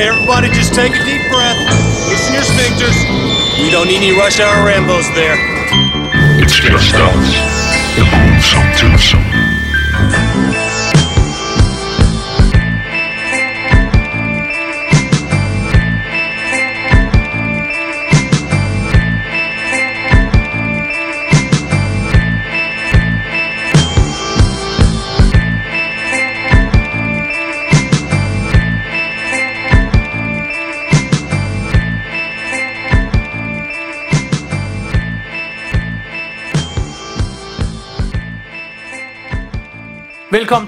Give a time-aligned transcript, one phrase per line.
[0.00, 1.58] Okay, everybody, just take a deep breath.
[2.08, 2.96] Loosen your sphincters.
[3.62, 5.36] We don't need any rush hour Rambos there.
[6.40, 7.34] It's just us,
[7.96, 9.49] the.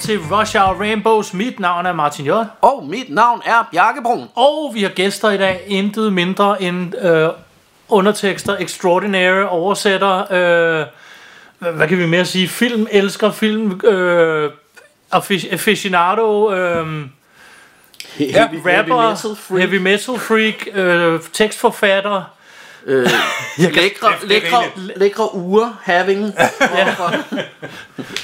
[0.02, 1.34] Til Rush Hour Rainbows.
[1.34, 2.30] Mit navn er Martin J.
[2.60, 4.28] Og mit navn er Bjarke Brun.
[4.34, 5.60] Og vi har gæster i dag.
[5.66, 7.28] Intet mindre end øh,
[7.88, 10.18] undertekster, extraordinary oversætter.
[10.32, 10.86] Øh,
[11.58, 12.48] hvad, hvad kan vi mere sige?
[12.48, 13.80] Film, elsker film.
[13.84, 14.50] Øh,
[15.52, 16.52] aficionado.
[16.54, 16.86] Øh,
[18.20, 19.60] Ja, rapper, metal freak.
[19.60, 22.22] heavy metal freak, øh, tekstforfatter.
[22.86, 23.06] Øh,
[23.58, 24.62] lækre, lækre,
[24.96, 26.34] lækre uger having.
[26.38, 26.48] Ja,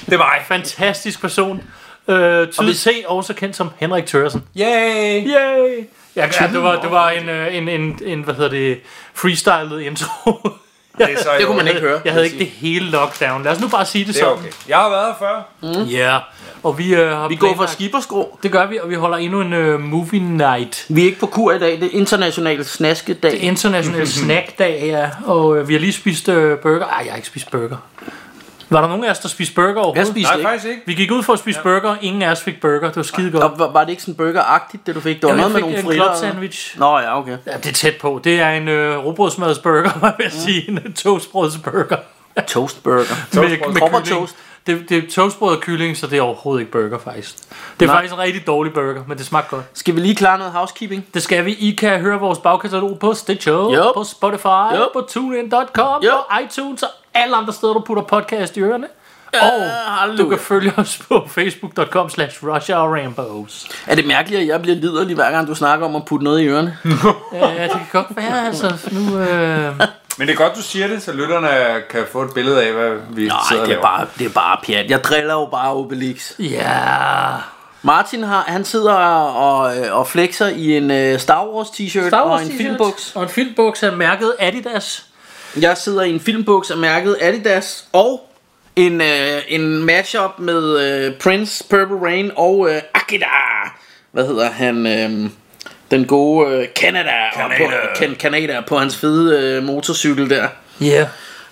[0.06, 0.42] Det er mig.
[0.48, 1.62] fantastisk person.
[2.08, 4.44] Øh, Tyd C, også kendt som Henrik Tørsen.
[4.56, 5.26] Yay!
[5.26, 5.88] Yay!
[6.16, 8.80] Ja, ja det, var, det var en, øh, en, en, en, hvad hedder det,
[9.14, 10.32] freestylet intro.
[10.98, 12.00] Det, er så Det kunne man ikke høre.
[12.04, 13.42] Jeg havde ikke det hele lockdown.
[13.44, 14.38] Lad os nu bare sige det Det er sådan.
[14.38, 14.52] okay.
[14.68, 15.42] Jeg har været her før.
[15.84, 16.20] Ja, yeah.
[16.62, 18.38] Og vi øh, har Vi går fra planlagt- skib og skrå.
[18.42, 20.86] Det gør vi, og vi holder endnu en øh, movie night.
[20.88, 21.72] Vi er ikke på kur i dag.
[21.80, 23.30] Det er international snaskedag.
[23.32, 25.10] Det er international snackdag, ja.
[25.26, 26.84] Og øh, vi har lige spist øh, burger.
[26.86, 27.76] Ej, jeg har ikke spist burger.
[28.70, 30.06] Var der nogen af os, der spiste burger Jeg overhovedet?
[30.08, 30.48] spiste Nej, ikke.
[30.48, 30.82] faktisk ikke.
[30.86, 31.96] Vi gik ud for at spise burger.
[32.02, 32.86] Ingen af os fik burger.
[32.88, 33.44] Det var skide godt.
[33.44, 35.16] Og var, var det ikke sådan burgeragtigt, det du fik?
[35.16, 36.04] Det var Jeg noget med fik nogle en fritter.
[36.04, 36.78] club sandwich.
[36.78, 37.36] Nå ja, okay.
[37.46, 38.20] Ja, det er tæt på.
[38.24, 40.70] Det er en øh, robrødsmadsburger, hvad vil jeg sige.
[40.70, 41.96] En toastbrødsburger.
[42.46, 43.04] Toastburger.
[43.40, 44.18] med, med Kopper kylling.
[44.18, 44.36] toast.
[44.68, 47.34] Det, det er toastbrød og kylling, så det er overhovedet ikke burger faktisk.
[47.80, 47.96] Det er Nej.
[47.96, 49.64] faktisk en rigtig dårlig burger, men det smagte godt.
[49.72, 51.06] Skal vi lige klare noget housekeeping?
[51.14, 51.52] Det skal vi.
[51.52, 53.52] I kan høre vores bagkatalog på Stitcher,
[53.86, 53.94] Yup.
[53.94, 54.92] på Spotify, Yup.
[54.92, 56.12] på TuneIn.com, Yup.
[56.12, 58.86] på iTunes og alle andre steder, du putter podcast i ørerne.
[59.32, 59.64] Og du
[60.00, 60.28] halleluja.
[60.28, 63.68] kan følge os på facebook.com slash rushourrambos.
[63.86, 66.40] Er det mærkeligt, at jeg bliver liderlig, hver gang du snakker om at putte noget
[66.40, 66.78] i ørerne?
[67.32, 69.18] Ja, det kan godt være, altså nu...
[69.18, 69.80] Øh...
[70.18, 71.48] Men det er godt, du siger det, så lytterne
[71.90, 74.30] kan få et billede af, hvad vi Nej, sidder og det er, bare, det er
[74.30, 74.90] bare pjat.
[74.90, 76.32] Jeg driller jo bare Obelix.
[76.38, 76.70] Ja...
[77.82, 82.30] Martin har, han sidder og, og flexer i en uh, Star Wars t-shirt Star og
[82.30, 83.12] Wars en t-shirt filmbuks.
[83.14, 85.06] Og en filmbuks er mærket Adidas.
[85.60, 88.30] Jeg sidder i en filmbuks af mærket Adidas og
[88.76, 89.06] en, uh,
[89.48, 93.76] en mashup med uh, Prince, Purple Rain og uh, Akira.
[94.12, 94.86] Hvad hedder han?
[94.86, 95.30] Uh,
[95.90, 97.54] den gode uh, Canada, Canada.
[97.54, 100.48] Og på, kan, Canada på hans fede uh, motorcykel der.
[100.80, 100.86] Ja.
[100.86, 101.06] Yeah.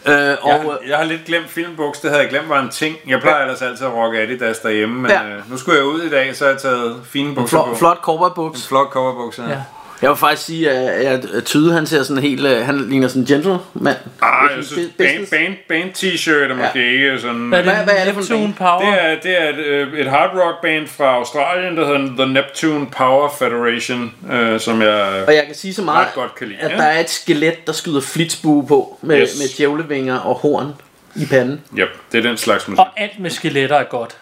[0.07, 2.97] Jeg og har, jeg har lidt glemt filmbuks, det havde jeg glemt var en ting.
[3.07, 5.25] Jeg plejer ellers altid at rocke Adidas derhjemme, men Ja.
[5.29, 7.75] øh, nu skulle jeg ud i dag, så har jeg taget fine bukser flot, på.
[7.75, 8.69] flot cowboybuks.
[8.69, 9.49] Flot coverbukser.
[9.49, 9.57] Ja.
[10.03, 13.23] Jeg vil faktisk sige, at, at Tyde han ser sådan helt, uh, han ligner sådan
[13.23, 13.95] en gentleman.
[14.23, 17.49] Ah, jeg synes, band, band, band t-shirt er måske ikke sådan...
[17.49, 17.73] Hvad er det?
[17.75, 18.55] Hvad- hvad er det for en band?
[18.55, 18.81] Power?
[18.81, 22.33] Det er, det er et, øh, et hard rock band fra Australien, der hedder The
[22.33, 26.59] Neptune Power Federation, øh, som jeg Og jeg kan sige så meget, godt kan lide.
[26.61, 26.77] at Ja.
[26.77, 29.39] der er et skelet, der skyder flitsbue på med, Yes.
[29.39, 30.73] med djævlevinger og horn
[31.17, 31.61] i panden.
[31.79, 32.79] Yep, det er den slags musik.
[32.79, 34.17] Og alt med skeletter er godt.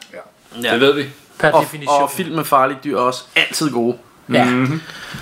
[0.62, 0.72] Ja.
[0.72, 1.04] Det ved vi.
[1.38, 2.02] Per Og, definition.
[2.02, 3.96] og film med farlige dyr er også altid gode.
[4.32, 4.66] Ja.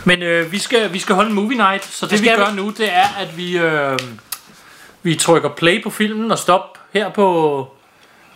[0.05, 2.53] Men øh, vi, skal, vi skal holde en movie night, så det, vi skal gør
[2.55, 3.99] nu, det er, at vi, øh,
[5.03, 7.69] vi trykker play på filmen og stop her på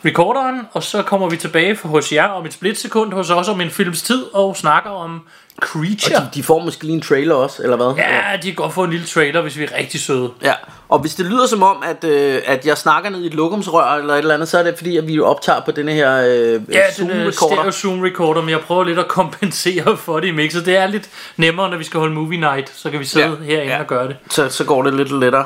[0.04, 3.60] recorderen, og så kommer vi tilbage for hos jer om et splitsekund hos os om
[3.60, 5.22] en films tid og snakker om
[5.62, 6.16] Creature.
[6.16, 7.94] Og de, de får måske lige en trailer også, eller hvad?
[7.96, 10.30] Ja, de kan godt få en lille trailer, hvis vi er rigtig søde.
[10.42, 10.52] ja.
[10.88, 13.94] Og hvis det lyder som om, at, øh, at jeg snakker ned i et lokumsrør
[13.94, 16.60] eller et eller andet, så er det fordi, at vi optager på denne her øh,
[16.72, 17.54] Ja, Zoom den er recorder.
[17.56, 20.66] stereo Zoom recorder, men jeg prøver lidt at kompensere for det i mixet.
[20.66, 23.44] Det er lidt nemmere, når vi skal holde movie night, så kan vi sidde Ja.
[23.44, 23.80] herinde Ja.
[23.80, 24.16] og gøre det.
[24.30, 25.44] Så, så går det lidt lettere.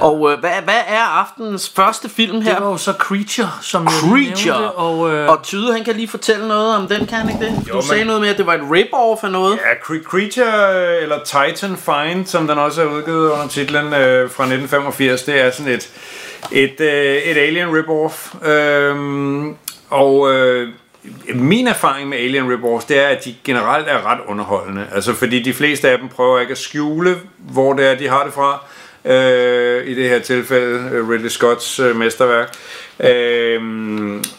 [0.00, 2.54] Og øh, hvad, hvad er aftenens første film her?
[2.54, 4.60] Det var jo så Creature, som jeg Creature.
[4.60, 7.44] nævnte, og, øh, Og Tyde, han kan lige fortælle noget om den, kan han ikke
[7.44, 7.68] det?
[7.68, 9.41] Du men- sagde noget med, at det var et rip-off af noget.
[9.50, 14.44] Ja, Creature, øh, eller Titan Find, som den også er udgivet under titlen øh, fra
[14.44, 15.90] 1985, det er sådan et,
[16.52, 18.46] et, øh, et alien rip-off.
[18.48, 19.56] Øhm,
[19.90, 20.68] og øh,
[21.34, 24.86] min erfaring med alien rip-offs, det er, at de generelt er ret underholdende.
[24.94, 28.24] Altså fordi de fleste af dem prøver ikke at skjule, hvor det er, de har
[28.24, 28.64] det fra.
[29.04, 32.52] Øh, I det her tilfælde øh, Ridley Scotts øh, mesterværk.
[33.00, 33.60] Øh,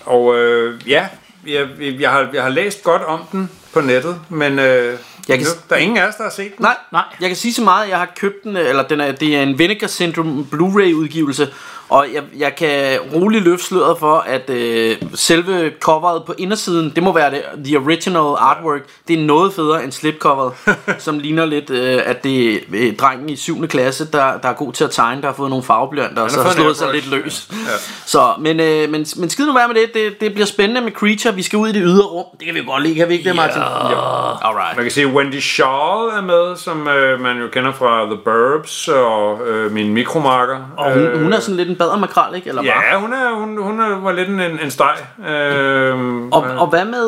[0.06, 1.08] og øh, ja,
[1.48, 4.98] jeg, jeg, har, jeg har læst godt om den på nettet, men øh,
[5.28, 6.64] Jeg kan- der er ingen af os, der har set den.
[6.64, 7.04] Nej, Nej.
[7.22, 9.44] jeg kan sige så meget, at jeg har købt den, eller den er, det er
[9.44, 11.48] en Vinegar Syndrome Blu-ray udgivelse,
[11.90, 17.04] Og jeg, jeg kan roligt løfte sløret for, at øh, selve coveret på indersiden, det
[17.04, 20.54] må være det, the original artwork, det er noget federe end slipcoveret,
[21.06, 23.68] som ligner lidt, øh, at det er øh, drengen i 7.
[23.68, 26.42] klasse, der, der er god til at tegne, der har fået nogle farveblyanter, og så
[26.42, 27.48] har slået sig lidt løs.
[27.52, 27.56] Ja.
[28.06, 29.94] Så, men, øh, men, men skid nu være med det.
[29.94, 32.56] det, det bliver spændende med Creature, vi skal ud i det ydre rum, det kan
[32.56, 33.62] vi godt lide, kan vi ikke det, Martin?
[33.62, 34.48] Ja.
[34.48, 34.76] Alright.
[34.76, 38.88] Man kan se, Wendy Shaw er med, som øh, man jo kender fra The Burbs
[38.88, 40.58] og øh, min mikromarker.
[40.78, 42.50] Og hun, hun er sådan lidt en bedre makrel, ikke?
[42.50, 42.64] Eller?
[42.64, 44.96] Ja, hun, er, hun, hun er, var lidt en, en steg.
[45.30, 46.00] Øh,
[46.32, 47.08] Og, og hvad med,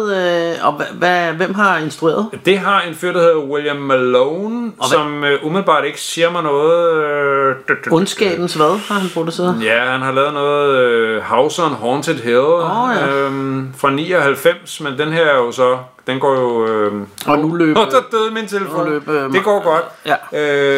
[0.51, 2.29] øh, og hvad, hvem har instrueret?
[2.45, 6.43] Det har en fyr, der hedder William Malone, hvad- som øh, umiddelbart ikke siger mig
[6.43, 6.93] noget.
[7.05, 7.55] Øh,
[7.91, 9.57] Ondskabens hvad har han produceret?
[9.63, 13.07] Ja, han har lavet noget øh, House on Haunted Hill Åh, ja.
[13.07, 15.77] øhm, fra 99, men den her er jo så,
[16.07, 16.67] den går jo...
[16.67, 16.93] Øh,
[17.27, 17.81] Og nu løber...
[17.81, 18.89] Åh, der døde min telefon.
[18.89, 19.83] Løb, øh, det går godt.
[20.05, 20.15] Ja.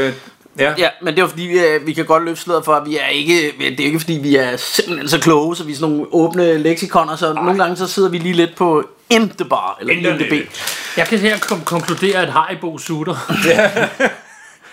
[0.08, 0.14] Øh,
[0.59, 0.74] ja.
[0.77, 2.86] Ja, men det er jo fordi, vi, er- vi kan godt løfte sløret for, at
[2.89, 5.75] vi er ikke, det er ikke fordi, vi er simpelthen så kloge, så vi er
[5.75, 9.94] sådan nogle åbne leksikoner, så nogle gange så sidder vi lige lidt på IMDb, eller.
[9.94, 10.50] IMDb.
[10.98, 13.15] Jeg kan her kom- konkludere, at Haribo sutter.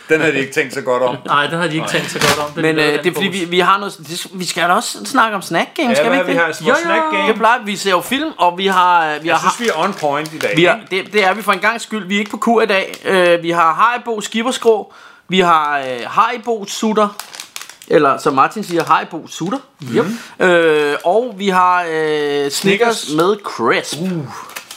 [0.09, 1.17] Den havde de ikke tænkt så godt om.
[1.27, 2.53] Nej, det har de ikke tænkt så godt om.
[2.55, 4.69] Det Men øh, den det er fordi, vi, vi har noget, det, vi skal da
[4.69, 6.41] også snakke om snack game, Ja, skal vi ikke vi det?
[6.41, 7.29] har vores snack game.
[7.29, 9.85] Det plejer, vi ser jo film, og vi har, vi Jeg har, synes, vi er
[9.85, 10.57] on point i dag.
[10.57, 12.63] vi har det, det er vi for en gang skyld, vi er ikke på kur
[12.63, 12.95] i dag.
[13.05, 14.93] Øh, vi har Haribo skibberskrå,
[15.29, 17.09] vi har øh, Haribo sutter,
[17.89, 19.59] eller som Martin siger, Haribo sutter.
[19.95, 20.05] Yep.
[20.41, 23.11] Øh, og vi har øh, Snickers Snickers.
[23.17, 23.99] med crisp.
[24.01, 24.27] Uh.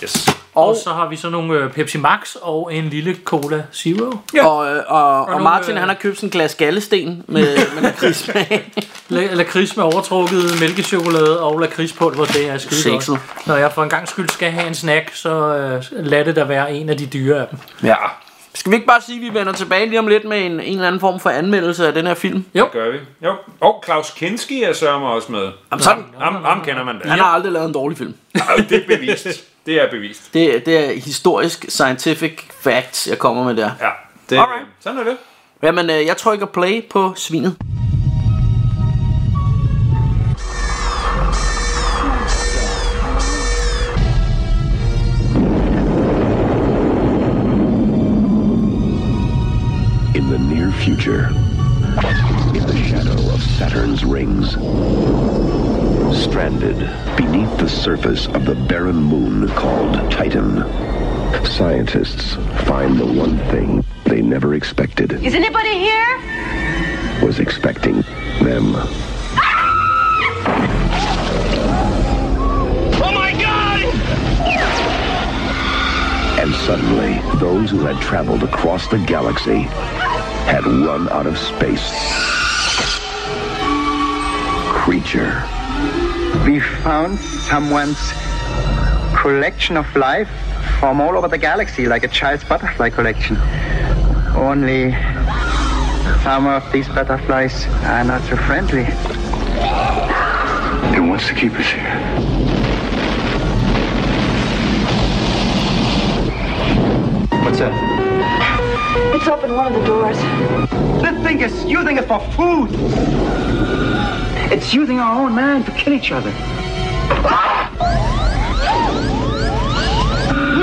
[0.04, 0.30] Yes.
[0.56, 4.18] Og, Og så har vi så nogle øh, Pepsi Max og en lille Cola Zero.
[4.34, 4.48] Ja.
[4.48, 7.58] og, øh, og, og, nogle, Martin øh, han har købt sådan en glas gallesten med,
[7.74, 8.72] med lakridssmag.
[9.12, 13.08] La- lakrids med overtrukket mælkechokolade og lakridspulver, det er skide Sexet.
[13.08, 13.48] godt.
[13.48, 16.44] Når jeg for en gang skyld skal have en snack, så øh, lad det da
[16.44, 17.60] være en af de dyre af dem.
[17.84, 17.96] ja.
[18.58, 20.60] Skal vi ikke bare sige, at vi vender tilbage lige om lidt med en, en
[20.60, 22.46] eller anden form for anmeldelse af den her film?
[22.54, 22.98] Det gør vi.
[23.24, 23.36] Jo.
[23.60, 25.52] Og Klaus Kinski er sørme også med.
[25.72, 27.08] Jamen, sådan, Ham, ham kender man da.
[27.10, 28.14] han har aldrig lavet en dårlig film.
[28.36, 29.28] Ja, det er bevist.
[29.66, 30.34] Det er bevist.
[30.34, 33.72] Det, det er historisk scientific facts, jeg kommer med der.
[33.82, 33.90] Ja.
[34.30, 34.66] Det, Alright.
[34.80, 35.18] Sådan er det.
[35.64, 37.56] Jamen, øh, jeg trykker play på svinet.
[50.88, 51.28] Future,
[52.56, 54.52] in the shadow of Saturn's rings,
[56.18, 56.78] stranded
[57.18, 60.64] beneath the surface of the barren moon called Titan,
[61.46, 62.36] scientists
[62.66, 66.22] find the one thing they never expected Is anybody here?
[67.22, 67.96] was expecting
[68.42, 68.72] them.
[68.78, 69.74] Ah!
[73.04, 73.84] Oh my god!
[76.40, 79.68] And suddenly, those who had traveled across the galaxy
[80.48, 81.92] had run out of space.
[84.82, 85.44] Creature.
[86.46, 88.14] we found someone's
[89.22, 90.30] collection of life
[90.80, 93.36] from all over the galaxy, like a child's butterfly collection.
[94.36, 94.94] Only
[96.24, 98.86] some of these butterflies are not so friendly.
[100.96, 102.48] It wants to keep us here.
[107.44, 107.87] What's that?
[109.18, 110.18] It's open one of the doors.
[111.02, 112.70] This thing is using it for food.
[114.54, 116.32] It's using our own man to kill each other.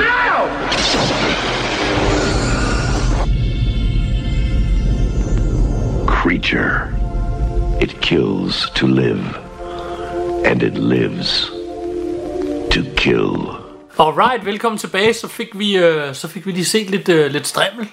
[0.07, 0.39] Now!
[6.07, 6.95] Creature.
[7.81, 9.25] It kills to live,
[10.45, 11.51] and it lives
[12.71, 13.59] to kill.
[13.99, 15.15] Alright, velkommen tilbage.
[15.15, 17.89] Så fik vi, øh, så fik vi lige set lidt, øh, lidt strimmel.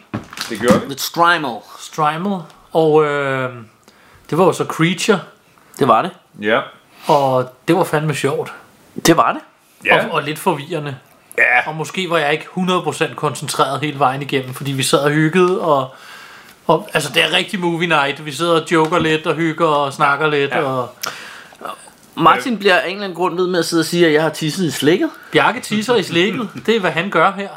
[0.50, 0.88] Det gjorde vi.
[0.88, 1.58] Lidt Strimal.
[1.80, 2.40] Strimmel.
[2.72, 3.50] Og øh,
[4.30, 5.20] det var jo så Creature.
[5.80, 6.12] Det var det.
[6.42, 6.62] Ja.
[7.06, 8.54] Og det var fandme sjovt.
[9.06, 9.42] Det var det.
[9.86, 10.06] Ja.
[10.06, 10.98] Og, og lidt forvirrende.
[11.38, 11.70] Ja.
[11.70, 15.62] Og måske var jeg ikke 100% koncentreret hele vejen igennem, fordi vi sad og hyggede,
[15.62, 15.96] og,
[16.68, 18.26] og altså det er rigtig movie night.
[18.26, 20.62] Vi sidder og joker lidt og hygger og snakker lidt, ja.
[20.62, 20.96] og
[22.16, 24.24] Martin bliver af en eller anden grund ved med at sidde og sige, at jeg
[24.24, 25.10] har tisset i slikket.
[25.32, 26.50] Bjarke tisser i slikket.
[26.66, 27.50] Det er, hvad han gør her.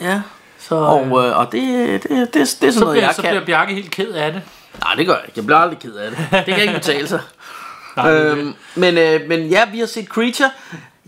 [0.00, 0.22] Ja.
[0.68, 3.14] Så, Og, øh, øh, og det, det, det, det er sådan så, noget, bliver, jeg
[3.14, 3.30] så kan.
[3.30, 4.42] bliver Bjarke helt ked af det.
[4.84, 5.32] Nej, det gør jeg ikke.
[5.36, 6.18] Jeg bliver aldrig ked af det.
[6.46, 7.20] Det kan ikke betale sig.
[7.96, 10.50] Nej, øhm, men, øh, men ja, vi har set Creature.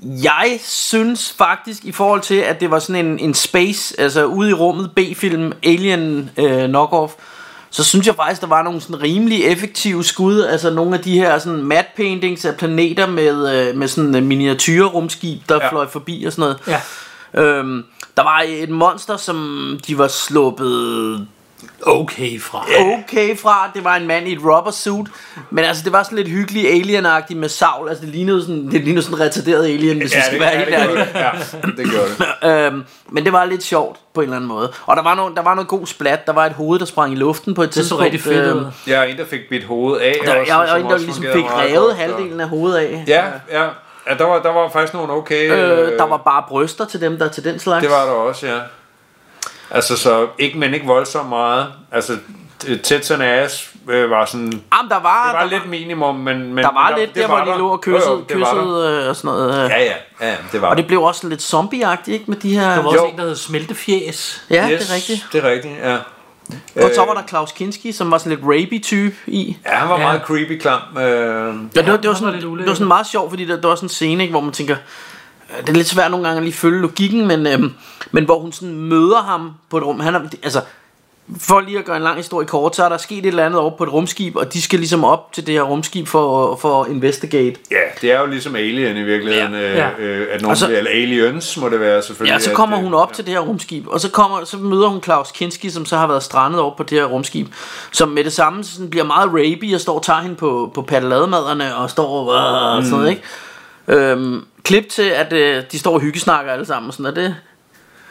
[0.02, 4.50] Jeg synes faktisk, i forhold til, at det var sådan en, en space, altså ude
[4.50, 7.12] i rummet, B-film, Alien øh, knockoff,
[7.70, 11.18] så synes jeg faktisk, der var nogle sådan rimelig effektive skud, altså nogle af de
[11.18, 15.54] her sådan matte paintings af planeter med, øh, med sådan en miniatyre rumskib, der.
[15.54, 15.70] Ja.
[15.70, 16.58] fløj forbi og sådan noget.
[16.66, 16.80] Ja.
[17.34, 17.84] Øhm,
[18.16, 21.26] der var et monster, som de var sluppet
[21.82, 22.66] okay fra.
[22.98, 23.70] okay fra.
[23.74, 25.06] Det var en mand i et rubber suit.
[25.50, 27.06] Men altså, det var sådan lidt hyggeligt alien
[27.40, 27.88] med savl.
[27.88, 30.40] Altså, det lignede sådan, det lignede sådan en retarderet alien, hvis ja, vi skal det,
[30.40, 30.98] være ja, helt det, ærlige.
[30.98, 31.08] det.
[31.14, 31.30] ja,
[31.82, 32.08] det gjorde
[32.42, 32.66] det.
[32.66, 34.72] øhm, men det var lidt sjovt på en eller anden måde.
[34.86, 36.26] Og der var, noget, der var noget god splat.
[36.26, 38.04] Der var et hoved, der sprang i luften på et Det så tidspunkt.
[38.04, 38.64] rigtig fedt øhm, ud.
[38.86, 40.20] Jeg er en, der fik bidt hovedet af.
[40.24, 43.04] Der, også, jeg var som en, der ligesom fik revet halvdelen af hovedet af.
[43.08, 43.68] Ja, ja.
[44.10, 45.50] Ja der, var, der var faktisk nogle okay...
[45.52, 47.82] Øh, der var bare bryster til dem, der er til den slags.
[47.82, 48.58] Det var der også, ja.
[49.70, 51.66] Altså, så ikke, men ikke voldsomt meget.
[51.92, 52.18] Altså,
[52.82, 54.46] tits and ass øh, var sådan...
[54.46, 56.54] Det Jamen, der var, var der, lidt minimum, men...
[56.54, 58.24] men der var men lidt det der, var hvor de lå og Jo, jo, kyssede,
[58.28, 58.62] det var der.
[58.62, 59.64] kyssede øh, og sådan noget.
[59.64, 59.70] øh.
[59.70, 60.82] Ja, ja, ja, det var Og der.
[60.82, 62.24] det blev også lidt zombieagtigt, ikke?
[62.28, 62.68] Med de her...
[62.74, 63.06] Der var også Jo.
[63.10, 64.44] en, der hed Smeltefjæs.
[64.50, 65.26] Ja, yes, det er rigtigt.
[65.32, 65.96] Det er rigtigt, ja.
[66.76, 69.56] Og så var der Klaus Kinski, som var sådan lidt rapey-type i.
[69.66, 70.02] Ja, han var Ja.
[70.02, 70.80] meget creepy klam.
[70.96, 73.60] Øh, Ja, det, var, det, var sådan, lidt det var sådan meget sjovt, fordi der,
[73.60, 74.76] der var sådan en scene, ikke, hvor man tænker,
[75.50, 77.72] øh, det er lidt svært nogle gange at lige følge logikken, men, øhm,
[78.10, 80.00] men hvor hun sådan møder ham på et rum.
[80.00, 80.60] Han er, altså,
[81.40, 83.60] for lige at gøre en lang historie kort, så er der sket et eller andet
[83.60, 86.82] over på et rumskib, og de skal ligesom op til det her rumskib for, for
[86.84, 87.60] at investigate.
[87.70, 89.52] ja, det er jo ligesom Alien i virkeligheden.
[89.52, 89.60] Ja.
[89.70, 89.90] Øh, Ja.
[89.98, 92.32] øh, at nogen, Og så- eller Aliens må det være selvfølgelig.
[92.32, 94.88] Ja, så kommer øh, hun op til det her rumskib, og så, kommer, så møder
[94.88, 97.46] hun Klaus Kinski, som så har været strandet over på det her rumskib,
[97.92, 100.82] som med det samme sådan bliver meget rapey og står og tager hende på, på
[100.82, 103.22] patteladmaderne og står og, og sådan noget, ikke?
[103.88, 107.36] Øhm, klip til, at øh, de står og hyggesnakker alle sammen, og sådan, og det...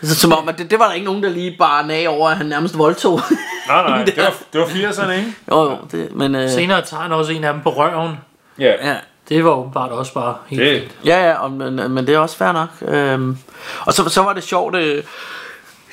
[0.04, 2.30] Så, som om, at det, det var der ikke nogen, der lige bare af over,
[2.30, 3.22] at han nærmest voldtog.
[3.68, 5.34] Nej, nej, det var, det var 80'erne, ikke?
[5.52, 6.36] jo, jo, det, men...
[6.36, 8.18] Øh, Senere tager han også en af dem på røven.
[8.60, 8.90] Ja.
[8.90, 8.96] ja,
[9.30, 10.92] Det var åbenbart også bare helt Det, fint.
[11.06, 12.70] Ja, ja, og, men, men det er også fair nok.
[12.82, 13.38] Øhm,
[13.86, 15.04] og så, så var det sjovt, øh,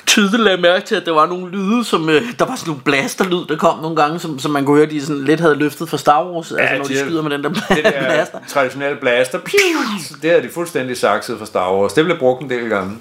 [0.07, 2.81] tydeligt lagde mærke til, at der var nogle lyde, som, øh, der var sådan nogle
[2.83, 5.89] blasterlyd, der kom nogle gange, som, som man kunne høre, de sådan lidt havde løftet
[5.89, 8.05] fra Star Wars, ja, altså når de, de- skyder med den der det bla- der
[8.05, 8.37] blaster.
[8.47, 9.57] traditionelle blaster, piu,
[10.21, 11.93] det er de fuldstændig sakset fra Star Wars.
[11.93, 12.97] Det blev brugt en del gange.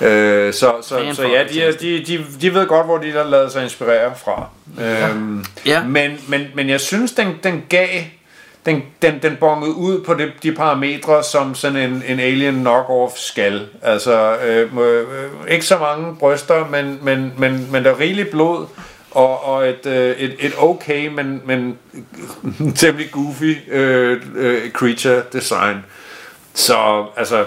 [0.00, 3.52] Øh, så, så, så ja, de, de, de, de ved godt, hvor de har lavet
[3.52, 4.48] sig inspirere fra.
[4.80, 5.82] Øhm, Ja.
[5.84, 7.88] men, men, men jeg synes, den, den gav
[8.66, 13.12] den, den, den bongede ud på det, de parametre, som sådan en, en alien knock-off
[13.16, 13.66] skal.
[13.82, 15.04] Altså, øh, øh,
[15.50, 18.66] ikke så mange bryster, men, men, men, men der er rigeligt blod,
[19.10, 21.78] og, og et, øh, et, et okay, men, men
[22.76, 25.76] temmelig goofy øh, øh, creature design.
[26.54, 27.44] Så altså,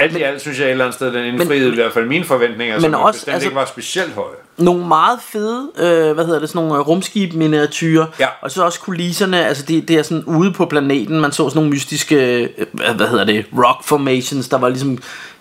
[0.00, 2.24] alt i alt synes jeg et eller andet sted, den indfriede i hvert fald mine
[2.24, 4.34] forventninger, men som også, bestemt altså- ikke var specielt høje.
[4.58, 8.26] Nogle meget fede, øh, hvad hedder det, sådan nogle rumskib miniatyrer, Ja.
[8.42, 11.52] og så også kulisserne, altså det, det er sådan ude på planeten, man så sådan
[11.58, 14.98] nogle mystiske, øh, hvad, hvad hedder det, rock formations, der var ligesom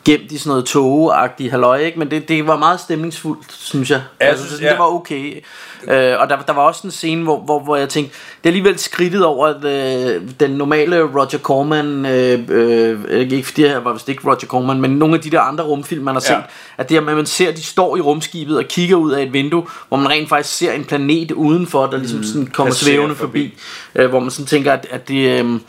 [0.08, 2.00] gemt i sådan noget togeagtigt halløj, ikke?
[2.00, 4.02] Men det, det var meget stemningsfuldt, synes jeg.
[4.22, 4.78] Ja, altså, jeg synes- så det ja.
[4.78, 5.44] var okay.
[5.88, 8.50] Øh, og der, der var også en scene, hvor, hvor, hvor jeg tænkte, det er
[8.50, 13.94] alligevel skridtet over at, øh, den normale Roger Corman, øh, øh, ikke fordi jeg var
[13.94, 16.36] vist ikke Roger Corman, men nogle af de der andre rumfilm, man har Ja.
[16.36, 16.44] set,
[16.78, 19.12] at det her med, at man ser, at de står i rumskibet og kigger ud
[19.12, 22.72] af et vindue, hvor man rent faktisk ser en planet udenfor, der ligesom sådan kommer
[22.72, 23.54] passerer svævende forbi,
[23.94, 24.02] forbi.
[24.04, 25.40] øh, hvor man sådan tænker, at, at det...
[25.46, 25.60] Øh,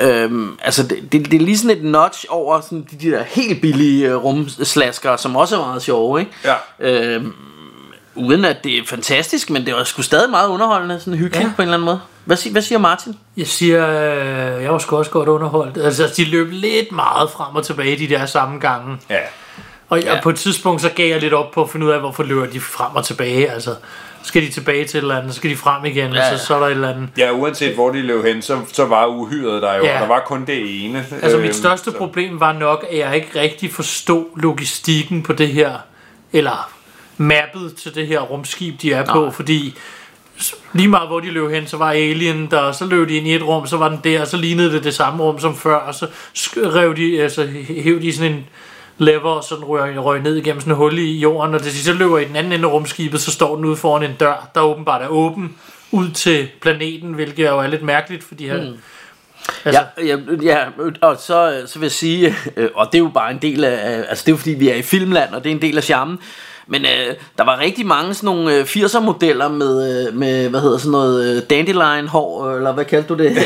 [0.00, 3.22] Øhm, altså det, det, det er lige sådan et notch over sådan de, de der
[3.22, 6.32] helt billige øh, rumslasker, som også er meget sjove, ikke?
[6.44, 6.54] Ja.
[6.78, 7.34] Øhm,
[8.14, 11.52] uden at det er fantastisk, men det var sgu stadig meget underholdende, sådan hyggeligt ja.
[11.56, 12.00] På en eller anden måde.
[12.24, 13.18] Hvad, sig, hvad siger Martin?
[13.36, 15.78] Jeg siger, øh, jeg var sgu også godt underholdt.
[15.78, 18.98] Altså, de løb lidt meget frem og tilbage de der samme gange.
[19.10, 19.18] Ja.
[19.88, 20.16] Og, ja.
[20.16, 22.22] og på et tidspunkt, så gav jeg lidt op på at finde ud af, hvorfor
[22.22, 23.50] løber de frem og tilbage.
[23.50, 23.74] Altså,
[24.22, 26.46] skal de tilbage til et eller andet, så skal de frem igen, Ja, og så,
[26.46, 27.08] så er der et eller andet.
[27.18, 29.92] Ja, uanset hvor de løb hen, så, så var uhyret der jo, Ja.
[29.92, 31.06] der var kun det ene.
[31.22, 35.32] Altså, Øhm, mit største så- problem var nok, at jeg ikke rigtig forstod logistikken på
[35.32, 35.72] det her,
[36.32, 36.70] eller
[37.16, 39.30] mappet til det her rumskib, de er på, Nej.
[39.32, 39.74] fordi
[40.40, 43.14] s- lige meget hvor de løb hen, så var alien der, og så løb de
[43.16, 45.38] ind i et rum, så var den der, og så lignede det det samme rum
[45.40, 46.06] som før, og så
[46.56, 48.46] rev de, altså hæv de sådan en
[49.00, 51.92] lever, og sådan røg, røg ned igennem sådan et hul i jorden, og det sidste
[51.92, 54.50] så løber i den anden ende af rumskibet, så står den ude foran en dør,
[54.54, 55.56] der åbenbart er åben
[55.92, 58.78] ud til planeten, hvilket jo er lidt mærkeligt, fordi her, mm.
[59.64, 60.64] altså, Ja, ja, ja,
[61.00, 64.04] og så, så vil jeg sige, øh, og det er jo bare en del af,
[64.08, 65.84] altså det er jo fordi vi er i filmland, og det er en del af
[65.84, 66.18] charmen,
[66.70, 70.60] men øh, der var rigtig mange sådan nogle øh, 80'er modeller med, øh, med, hvad
[70.60, 73.36] hedder sådan noget, øh, dandelion hår, eller hvad kaldte du det?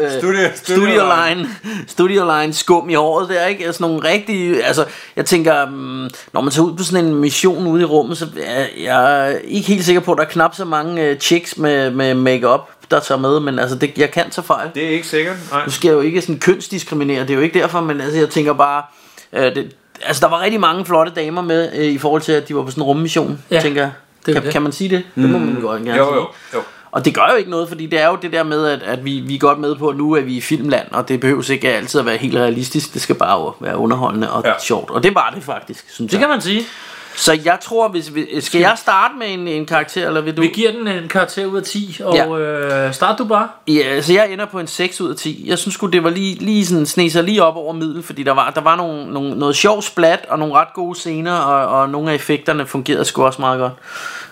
[0.00, 1.48] Øh, Studio- Studio line,
[1.88, 3.66] Studio line skum i håret der, ikke?
[3.66, 4.84] Altså nogle rigtige, altså
[5.16, 8.26] jeg tænker, um, når man tager ud på sådan en mission ude i rummet, så
[8.46, 11.58] er jeg er ikke helt sikker på, at der er knap så mange øh, chicks
[11.58, 12.60] med, med makeup
[12.90, 14.68] der tager med, men altså det, jeg kan så fejl.
[14.74, 15.36] Det er ikke sikkert.
[15.50, 15.64] Nej.
[15.64, 18.28] Nu skal jeg jo ikke sådan kønsdiskriminere, det er jo ikke derfor, men altså, jeg
[18.30, 18.82] tænker bare,
[19.32, 19.72] øh, det,
[20.02, 22.62] altså der var rigtig mange flotte damer med, øh, i forhold til, at de var
[22.62, 23.90] på sådan en rummission, ja, tænker jeg.
[24.26, 24.52] det Kan, det.
[24.52, 25.02] kan man sige det?
[25.14, 26.14] Det må man jo gerne Jo, sige.
[26.16, 26.60] jo, jo.
[26.92, 29.04] Og det gør jo ikke noget, fordi det er jo det der med, at, at
[29.04, 31.48] vi, vi er godt med på, at nu er vi i filmland, og det behøves
[31.48, 34.52] ikke altid at være helt realistisk, det skal bare være underholdende og ja.
[34.62, 34.90] Sjovt.
[34.90, 36.20] Og det var det faktisk, synes det jeg.
[36.20, 36.62] kan man sige.
[37.16, 40.40] Så jeg tror, hvis vi, skal jeg starte med en, en karakter, eller vil du?
[40.42, 42.38] Vi giver den en karakter ud af 10, og Ja.
[42.38, 43.48] øh, start du bare.
[43.68, 45.44] Ja, så jeg ender på en 6 ud af 10.
[45.48, 48.22] Jeg synes sgu, det var lige, lige sådan, sne sig lige op over middel, fordi
[48.22, 51.80] der var, der var nogle, nogle, noget sjov splat, og nogle ret gode scener, og,
[51.80, 53.72] og nogle af effekterne fungerede sgu også meget godt.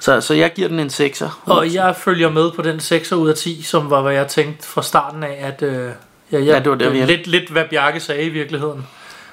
[0.01, 1.29] Så, så jeg giver den en 6'er.
[1.45, 4.67] Og jeg følger med på den 6 ud af 10, som var, hvad jeg tænkte
[4.69, 5.73] fra starten af, at øh,
[6.33, 8.87] ja, jeg, Ja, det var der, vi lidt, lidt, hvad Bjarke sagde i virkeligheden.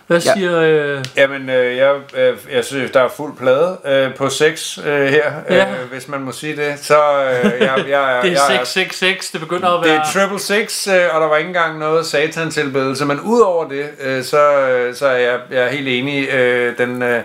[0.07, 0.33] Hvad Ja.
[0.33, 0.59] siger...
[0.61, 5.07] Øh, Jamen, øh, jeg, øh, jeg synes, der er fuld plade øh, på 6 øh,
[5.07, 5.65] her, Ja.
[5.69, 6.79] øh, hvis man må sige det.
[6.81, 9.99] Så øh, jeg, jeg, det er jeg, 666, det begynder at Det være...
[10.01, 14.23] er triple six, øh, og der var ikke engang noget satantilbedelse, men udover det, øh,
[14.23, 16.29] så, øh, så er jeg, jeg er helt enig.
[16.29, 17.21] Øh, den, øh,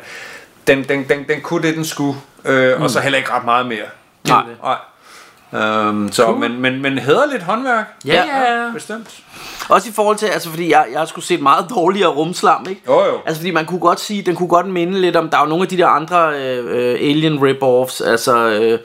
[0.66, 2.82] den, den, den, den kunne det, den skulle, øh, mm.
[2.82, 3.86] og så heller ikke ret meget mere.
[4.28, 4.42] Nej.
[4.62, 4.76] Nej.
[5.52, 6.38] Um, så, cool.
[6.38, 7.94] men, men, men hederligt håndværk.
[8.06, 8.72] Ja, ja, ja.
[8.74, 9.20] Bestemt.
[9.68, 12.82] Også i forhold til, altså fordi jeg, jeg sgu set meget dårligere rumslam, ikke?
[12.86, 13.20] Jo, jo.
[13.26, 15.48] Altså fordi man kunne godt sige, den kunne godt minde lidt om, der er jo
[15.48, 18.78] nogle af de der andre øh, øh, Alien rip-offs, altså øh,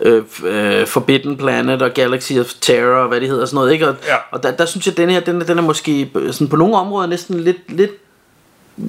[0.00, 3.72] øh, øh, Forbidden Planet og Galaxy of Terror og hvad det hedder og sådan noget,
[3.72, 3.88] ikke?
[3.88, 4.16] Og, Ja.
[4.30, 7.06] og der, der synes jeg, den her, den, den er måske sådan på nogle områder
[7.08, 7.90] næsten lidt, lidt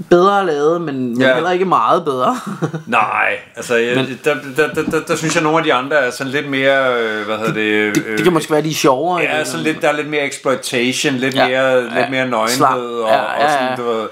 [0.09, 1.33] bedre lavet, men, men Ja.
[1.33, 2.39] heller ikke meget bedre.
[2.87, 5.95] Nej, altså jeg, Men- der, der, der, der, der synes jeg, nogle af de andre
[5.97, 7.95] er sådan lidt mere, øh, hvad hedder det?
[7.95, 9.21] det, det kan måske være, de er sjovere.
[9.21, 11.47] Ja, sådan lidt, der er lidt mere exploitation, lidt Ja.
[11.47, 11.81] mere, Ja.
[11.81, 12.63] lidt mere nøgenhed,
[13.03, 13.75] og, Ja, ja, og sådan, ja.
[13.75, 14.07] du ved,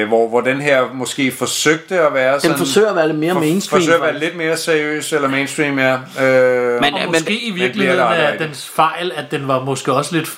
[0.00, 2.50] øh, hvor, hvor den her måske forsøgte at være sådan...
[2.50, 3.80] Den forsøger at være lidt mere for- mainstream.
[3.82, 5.94] Forsøger at være lidt mere seriøs, eller mainstream, ja.
[5.94, 10.16] Øh, Men- Og men- måske i virkeligheden er dens fejl, at den var måske også
[10.16, 10.28] lidt...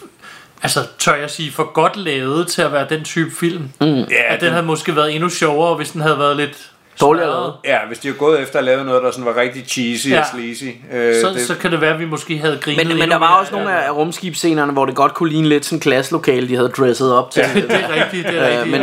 [0.62, 3.70] Altså, tør jeg sige, for godt lavet til at være den type film.
[3.80, 3.86] Mm.
[3.86, 6.70] ja, At den havde måske været endnu sjovere, hvis den havde været lidt...
[7.00, 7.52] Dårligere lavet.
[7.64, 10.14] Ja, hvis de har gået efter at lave noget, der sådan var rigtig cheesy ja.
[10.14, 10.20] Ja.
[10.20, 10.64] og sleazy.
[10.92, 13.16] Øh, Så, det, så kan det være, at vi måske havde grinet Men, men der
[13.18, 16.56] var også nogle af rumskibsscenerne, hvor det godt kunne ligne lidt sådan en klasselokale, de
[16.56, 17.42] havde dresset op til.
[17.54, 18.70] Det er rigtigt, det er Øh, rigtigt.
[18.70, 18.80] men,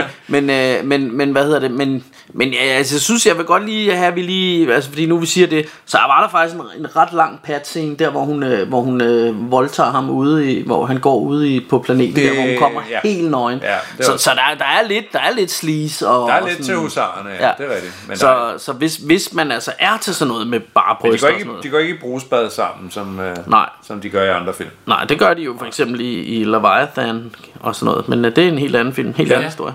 [0.49, 0.77] ja.
[0.77, 3.45] men, øh, men, men hvad hedder det Men, men ja, altså, jeg synes jeg vil
[3.45, 6.55] godt lige have vi lige Altså fordi nu vi siger det Så var der faktisk
[6.55, 10.09] en, en ret lang pat scene Der hvor hun, øh, hvor hun øh, voldtager ham
[10.09, 13.09] ude i, Hvor han går ude i, på planeten Det- der, Hvor hun kommer ja.
[13.09, 16.29] helt nøgen Ja, Så, også- så der, der, er lidt, der er lidt sleaze og,
[16.29, 17.51] der er og lidt til husarerne, ja, Ja.
[17.57, 17.93] det er rigtigt.
[18.07, 21.03] Men der, så, så hvis, hvis man altså er til sådan noget med bare men
[21.03, 23.69] de går, og sådan ikke, noget de går ikke i brugsbad sammen, som, øh, Nej.
[23.83, 24.69] som de gør i andre film.
[24.85, 28.35] Nej, det gør de jo for eksempel i, i Leviathan og sådan noget Men øh,
[28.35, 29.33] det er en helt anden film, helt Ja.
[29.35, 29.73] anden historie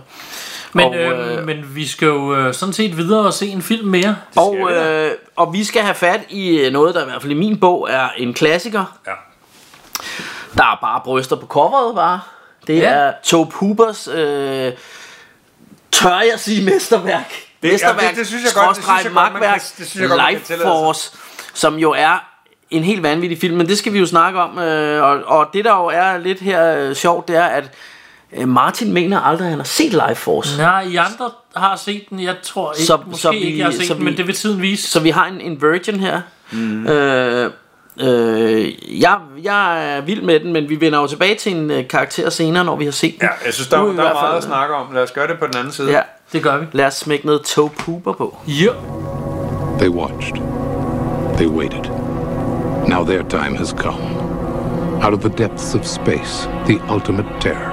[0.73, 3.63] Men, og, øh, øh, men vi skal jo øh, sådan set videre og se en
[3.63, 4.17] film mere.
[4.37, 7.37] Og, øh, og vi skal have fat i øh, noget, der i hvert fald i
[7.37, 8.99] min bog er en klassiker.
[9.07, 9.13] Ja.
[10.57, 12.21] Der er bare bryster på coveret, bare.
[12.67, 12.91] Det Ja.
[12.91, 14.73] er Tobe Hoopers, øh,
[15.93, 17.33] tør jeg sige mesterværk.
[17.63, 20.01] Det- ja, mesterværk, det- det synes jeg godt- det synes jeg godt, magtværk, det synes
[20.01, 20.63] jeg godt, Life.
[20.63, 21.11] Force,
[21.55, 22.25] som jo er
[22.71, 24.59] en helt vanvittig film, men det skal vi jo snakke om.
[24.59, 27.65] Øh, og, og det der jo er lidt her øh, sjovt, det er, at
[28.37, 30.57] øh, Martin mener aldrig, at han har set Life Force.
[30.59, 32.21] Nej, I andre har set den.
[32.21, 34.13] Jeg tror ikke, Så- så, måske så vi- ikke, jeg har set så den, men
[34.13, 34.91] vi- det vil tiden vise.
[34.91, 36.21] Så vi har en, en virgin her.
[36.51, 36.87] Mm.
[36.87, 37.51] Øh,
[38.01, 41.89] øh, jeg, jeg er vild med den, men vi vender jo tilbage til en øh,
[41.89, 43.23] karakter senere, når vi har set den.
[43.23, 44.95] Ja, jeg synes, der, Nu der er meget at snakke om.
[44.95, 45.91] Lad os gøre det på den anden side.
[45.91, 46.01] ja.
[46.33, 46.67] Det gør vi.
[46.73, 48.37] Lad os smække noget Tope Hooper på.
[48.47, 48.73] Ja.
[49.79, 50.37] They watched.
[51.37, 51.85] They waited.
[52.89, 54.03] Now their time has come.
[55.05, 57.73] Out of the depths of space, the ultimate terror.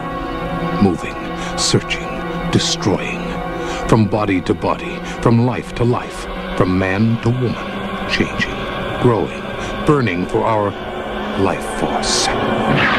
[0.83, 1.15] Moving,
[1.57, 2.07] searching,
[2.53, 3.21] destroying.
[3.87, 6.27] From body to body, from life to life,
[6.57, 7.65] from man to woman.
[8.09, 8.55] Changing,
[9.01, 9.41] growing,
[9.89, 10.69] burning for our
[11.39, 12.98] life force.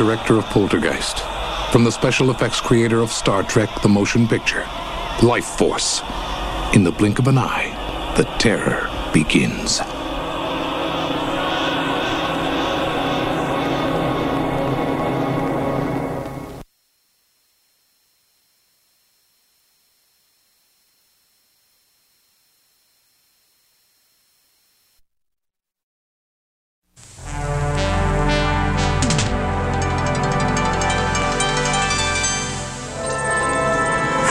[0.00, 1.20] Director of Poltergeist,
[1.70, 4.66] from the special effects creator of Star Trek The Motion Picture,
[5.22, 6.00] Life Force.
[6.72, 9.82] In the blink of an eye, the terror begins.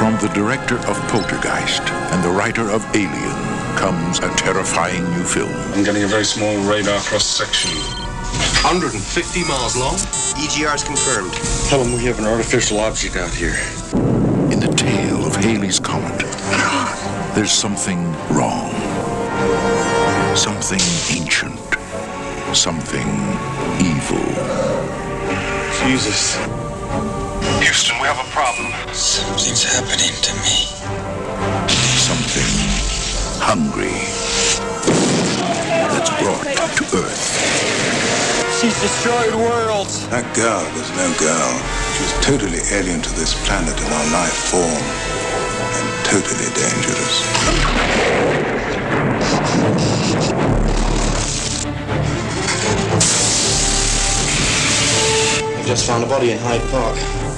[0.09, 5.53] From the director of Poltergeist and the writer of Alien comes a terrifying new film.
[5.71, 7.69] I'm getting a very small radar cross section.
[8.65, 9.93] 150 miles long.
[9.93, 11.31] EGR's confirmed.
[11.69, 13.53] Tell them we have an artificial object out here.
[14.51, 16.17] In the tail of Haley's Comet,
[17.35, 18.71] there's something wrong.
[20.35, 20.81] Something
[21.15, 21.59] ancient.
[22.55, 23.07] Something
[23.77, 24.25] evil.
[25.85, 26.35] Jesus.
[27.59, 28.71] Houston, we have a problem.
[28.93, 30.63] Something's happening to me.
[31.99, 32.47] Something
[33.43, 33.99] hungry.
[35.91, 38.59] That's brought to Earth.
[38.61, 40.07] She's destroyed worlds.
[40.07, 41.51] That girl was no girl.
[41.95, 44.83] She was totally alien to this planet and our life form.
[45.75, 47.15] And totally dangerous.
[55.59, 57.28] I've just found a body in Hyde Park.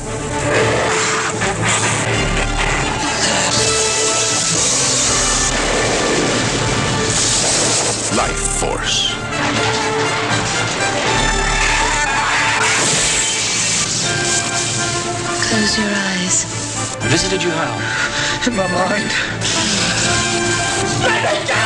[8.18, 9.16] Life Force.
[15.48, 16.46] Close your eyes.
[17.10, 17.76] Visited you how?
[18.48, 19.12] In my mind.
[21.04, 21.62] Let it go!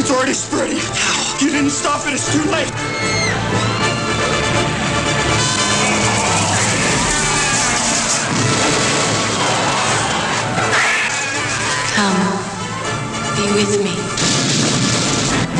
[0.00, 1.13] It's already spreading.
[1.40, 2.14] You didn't stop it.
[2.14, 2.70] It's too late.
[11.96, 12.20] Come.
[13.36, 13.94] Be with me.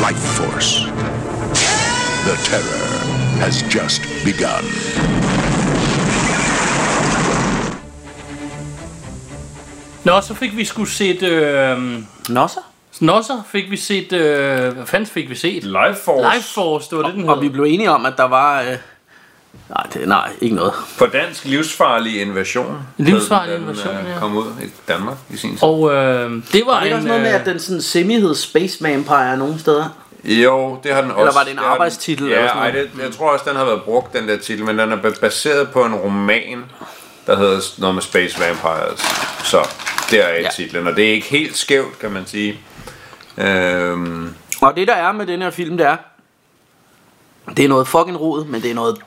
[0.01, 0.71] Life Force.
[2.25, 2.87] The terror
[3.43, 4.65] has just begun.
[10.03, 11.23] Nå, så fik vi sgu set...
[11.23, 12.61] Øh, Nosser?
[12.99, 14.13] Nosser fik vi set...
[14.13, 15.63] Øh, hvad fanden fik vi set?
[15.63, 16.35] Life Force.
[16.37, 17.41] Life Force, det var det, den Og hed.
[17.43, 18.61] vi blev enige om, at der var...
[18.61, 18.67] Øh,
[19.69, 20.73] nej, det, nej, ikke noget.
[20.97, 22.77] På dansk livsfarlig invasion.
[22.97, 24.19] Livsfarlig den, invasion, øh, ja.
[24.19, 25.63] kom ud i Danmark i sin tid.
[25.63, 26.93] Og øh, det var Var det en...
[26.95, 29.89] også noget med, øh, at den sådan semi hed Space Vampire nogle steder?
[30.23, 31.19] Jo, det har den også.
[31.21, 32.89] Eller var det en den- arbejdstitel Ja, eller sådan ej, noget?
[32.95, 35.19] det, jeg tror også, den har været brugt, den der titel, men den er ba-
[35.19, 36.65] baseret på en roman,
[37.27, 38.99] der hedder noget med Space Vampires.
[39.43, 39.67] Så
[40.11, 40.49] der er ja.
[40.55, 42.59] titlen, og det er ikke helt skævt, kan man sige.
[43.37, 45.97] Øhm, Og det der er med den her film, det er...
[47.57, 48.97] Det er noget fucking rod, men det er noget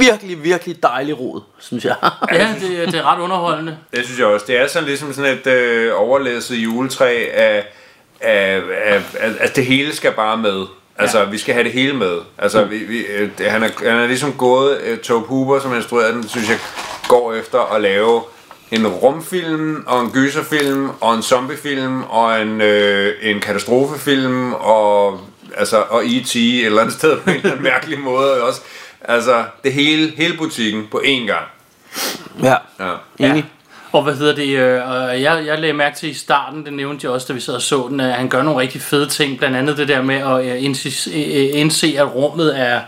[0.00, 1.96] virkelig, virkelig dejligt rod, synes jeg.
[2.32, 3.78] Ja, det, det er ret underholdende.
[3.92, 4.46] det synes jeg også.
[4.48, 7.66] Det er sådan ligesom sådan et øh, overlæsset juletræ af,
[8.20, 10.66] af, af, af, at det hele skal bare med.
[10.98, 11.24] Altså, ja.
[11.24, 12.18] vi skal have det hele med.
[12.38, 16.12] Altså, vi, vi, øh, han, er, han er ligesom gået, øh, Tobe Hooper, som instruerede
[16.12, 16.58] den, synes jeg,
[17.08, 18.22] går efter at lave
[18.72, 25.20] en rumfilm, og en gyserfilm, og en zombiefilm, og en, øh, en katastrofefilm, og,
[25.56, 26.36] altså, og E.T.
[26.36, 28.60] et eller andet sted på en eller anden mærkelig måde også.
[29.00, 31.44] Altså, det hele, hele butikken på én gang.
[32.42, 32.54] ja,
[33.18, 33.30] Ja.
[33.30, 33.44] enig.
[33.92, 37.04] Og hvad hedder det, øh, og jeg, jeg lagde mærke til i starten, det nævnte
[37.06, 39.38] jeg også, da vi sad og så den, at han gør nogle rigtig fede ting,
[39.38, 42.80] blandt andet det der med at øh, indse, øh, indse, at rummet er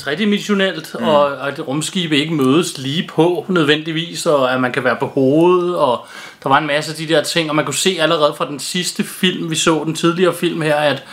[0.00, 1.08] tredimensionelt, mm.
[1.08, 5.76] og at rumskibe ikke mødes lige på nødvendigvis, og at man kan være på hovedet,
[5.76, 6.06] og
[6.42, 8.58] der var en masse af de der ting, og man kunne se allerede fra den
[8.58, 11.04] sidste film, vi så, den tidligere film her, at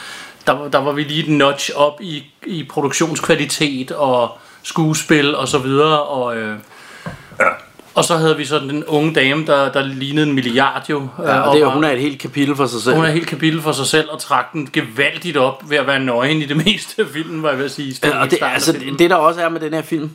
[0.47, 5.57] der, der var vi lige et notch op i, i produktionskvalitet og skuespil og så
[5.57, 6.37] videre, og...
[6.37, 6.57] Øh,
[7.97, 11.07] og så havde vi sådan den unge dame, der, der lignede en milliard jo.
[11.19, 12.95] Ja, øh, og det er, var- hun er et helt kapitel for sig selv.
[12.95, 15.87] hun er et helt kapitel for sig selv og trak den gevaldigt op ved at
[15.87, 17.95] være nøgen i det meste af filmen, var jeg ved at sige.
[18.03, 20.09] Ja, og det, altså, det, det der også er med den her film,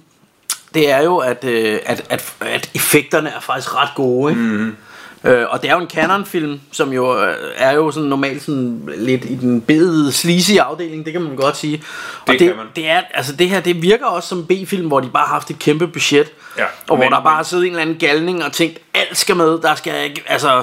[0.75, 4.43] det er jo, at, øh, at, at, at effekterne er faktisk ret gode, ikke?
[4.43, 4.77] Mm.
[5.25, 8.89] Øh, og det er jo en Canon-film, som jo øh, er jo sådan normalt sådan
[8.97, 11.83] lidt i den bedede, sleazy afdeling, det kan man godt sige.
[12.21, 12.67] og det, kan man.
[12.77, 15.51] det, er, altså det her, det virker også som B-film, hvor de bare har haft
[15.51, 18.53] et kæmpe budget, Ja, og hvor der bare har siddet en eller anden galning og
[18.53, 20.63] tænkt, alt skal med, der skal, altså,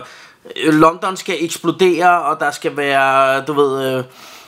[0.65, 4.04] London skal eksplodere, og der skal være, du ved, øh,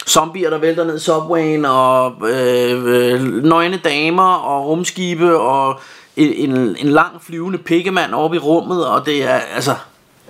[0.07, 5.79] zombier, der vælter ned i subwayen, og øh, øh, nøgne damer, og rumskibe, og
[6.17, 9.75] en, en, en lang flyvende pikkemand oppe i rummet, og det er, altså,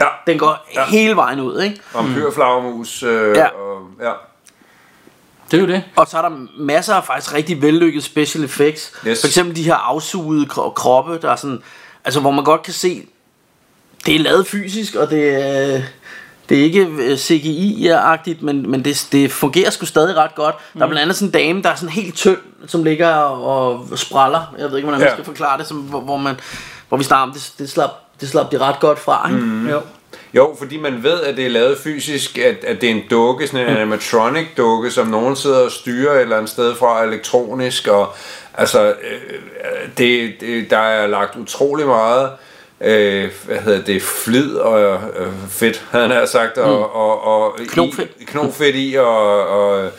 [0.02, 0.32] Ja.
[0.32, 0.86] den går ja.
[0.86, 1.82] hele vejen ud, ikke?
[1.96, 3.04] Vampyrflagermus.
[3.04, 3.46] Øh, Ja.
[3.48, 4.12] Og, ja.
[5.52, 5.84] Det er jo det.
[5.96, 8.94] Og så er der masser af faktisk rigtig vellykkede special effects.
[9.08, 9.22] Yes.
[9.22, 11.62] For eksempel de her afsugede kro- kroppe, der er sådan,
[12.06, 13.08] altså hvor man godt kan se,
[14.06, 15.82] det er lavet fysisk, og det er,
[16.50, 20.56] det er ikke øh, CGI-agtigt, men, men det, det fungerer sgu stadig ret godt.
[20.74, 22.38] Der er blandt andet sådan en dame, der er sådan helt tynd,
[22.68, 24.54] som ligger og, og spræller.
[24.58, 25.14] Jeg ved ikke, hvordan man Ja.
[25.16, 26.40] skal forklare det, som, hvor, hvor, man,
[26.90, 27.90] hvor vi snakker om, det, det, slap,
[28.22, 29.30] det slap de ret godt fra.
[29.30, 29.42] Ikke?
[29.42, 29.70] Mm.
[29.70, 29.82] Jo.
[30.34, 33.48] Jo, fordi man ved, at det er lavet fysisk, at, at det er en dukke,
[33.48, 37.88] sådan en animatronic dukke, som nogen sidder og styrer et eller andet sted fra elektronisk,
[37.88, 38.14] og
[38.54, 38.94] altså, øh,
[39.98, 42.30] det, det, der er lagt utrolig meget
[42.82, 44.82] øh, hvad hedder det, flid og
[45.20, 46.84] øh, fedt, havde han sagt, og, Mm.
[46.84, 48.12] og, og Knofedt.
[48.20, 49.90] I, knofedt i, og, og,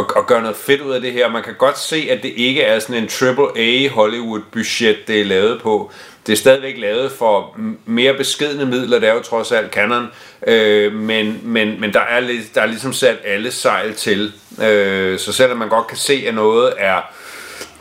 [0.00, 1.28] og, og gøre noget fedt ud af det her.
[1.30, 5.62] Man kan godt se, at det ikke er sådan en AAA Hollywood-budget, det er lavet
[5.62, 5.92] på.
[6.26, 10.06] Det er stadigvæk lavet for mere beskedne midler, det er jo trods alt Canon,
[10.46, 14.32] øh, men, men, men der, er, lidt- der er ligesom sat alle sejl til.
[14.62, 17.00] Øh, så selvom man godt kan se, at noget er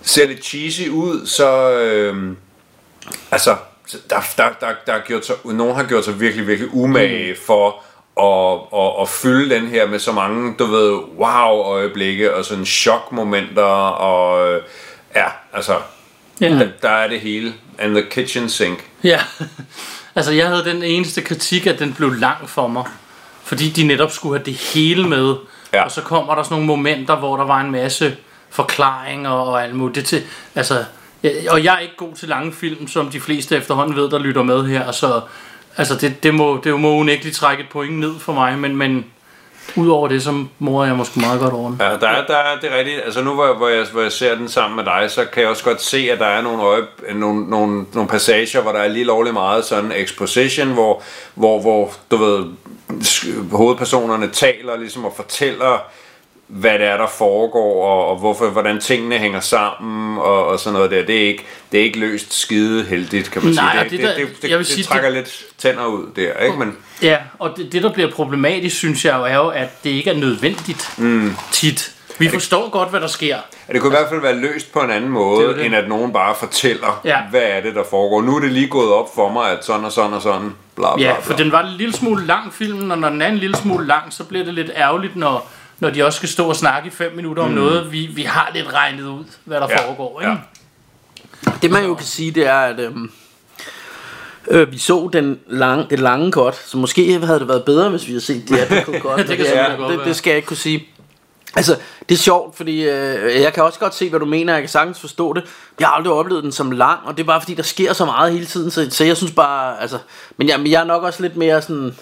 [0.02, 2.16] ser lidt cheesy ud, så øh,
[3.32, 3.56] altså
[4.10, 7.84] der, der, der, der er gjort sig, nogen har gjort sig virkelig, virkelig umage for
[8.22, 13.64] at, at, at fylde den her med så mange, du ved, wow-øjeblikke og sådan chok-momenter
[13.64, 14.60] og
[15.16, 15.74] ja, altså
[16.42, 16.50] Ja.
[16.50, 17.54] der, der er det hele.
[17.80, 18.86] And the kitchen sink.
[19.04, 19.20] Ja,
[20.16, 22.84] altså jeg havde den eneste kritik, at den blev lang for mig.
[23.44, 25.36] Fordi de netop skulle have det hele med.
[25.74, 25.84] Ja.
[25.84, 28.18] Og så kommer der sådan nogle momenter, hvor der var en masse
[28.50, 29.96] forklaringer og alt muligt.
[29.96, 30.24] Det til,
[30.56, 30.84] altså,
[31.50, 34.44] og jeg er ikke god til lange film, som de fleste efterhånden ved, der lytter
[34.44, 34.92] med her.
[34.92, 35.22] Så
[35.80, 38.60] altså, det, det, må, det må unægteligt trække et point ned for mig.
[38.60, 39.06] Men, men
[39.76, 41.78] udover det, så morer jeg måske meget godt over den.
[41.80, 43.02] Ja, der er, der er det er rigtigt.
[43.06, 45.50] Altså nu, hvor, hvor, jeg, hvor jeg ser den sammen med dig, så kan jeg
[45.50, 46.82] også godt se, at der er nogle, øje,
[47.16, 51.02] nogle, nogle, nogle passager, hvor der er lige lovligt meget sådan exposition, hvor,
[51.34, 52.46] hvor, hvor du ved,
[53.52, 55.84] hovedpersonerne taler ligesom og fortæller,
[56.50, 60.74] hvad det er, der foregår, og, og hvorfor, hvordan tingene hænger sammen, og, og sådan
[60.74, 61.06] noget der.
[61.06, 63.84] Det er ikke, det er ikke løst skide heldigt, kan man Nej, sige.
[63.84, 65.86] Det, det det, der- det, det, jeg vil det, sige, det trækker det- lidt tænder
[65.86, 66.58] ud der, ikke?
[66.60, 69.90] Men, Ja, og det, det der bliver problematisk, synes jeg jo, er jo, at det
[69.90, 71.36] ikke er nødvendigt mm.
[71.52, 71.92] tit.
[72.18, 73.38] Vi forstår godt, hvad der sker.
[73.68, 75.66] Ja, det kunne i hvert fald være løst på en anden måde, Det det.
[75.66, 77.18] end at nogen bare fortæller, Ja.
[77.32, 78.22] hvad er det, der foregår.
[78.22, 80.96] Nu er det lige gået op for mig, at sådan og sådan og sådan, bla
[80.96, 83.38] bla Ja, for den var en lille smule lang filmen, og når den er en
[83.38, 86.56] lille smule lang, så bliver det lidt ærgerligt, når, når de også skal stå og
[86.56, 87.56] snakke i fem minutter om Mm.
[87.56, 90.22] noget, vi, vi har lidt regnet ud, hvad der Ja, foregår.
[90.22, 90.34] Ikke?
[91.62, 93.12] Det man jo kan sige, det er, at øhm,
[94.48, 98.08] øh, vi så den lange, det lange cut, så måske havde det været bedre, hvis
[98.08, 99.18] vi havde set det andet cut.
[99.18, 100.88] Det kan det, selvfølgelig godt det, det skal jeg ikke kunne sige.
[101.56, 101.76] Altså,
[102.10, 104.70] det er sjovt, fordi øh, jeg kan også godt se, hvad du mener, jeg kan
[104.70, 105.44] sagtens forstå det.
[105.80, 108.06] Jeg har aldrig oplevet den som lang, og det er bare fordi, der sker så
[108.06, 109.98] meget hele tiden, så, så jeg synes bare, altså,
[110.38, 111.96] men jeg, men jeg er nok også lidt mere sådan,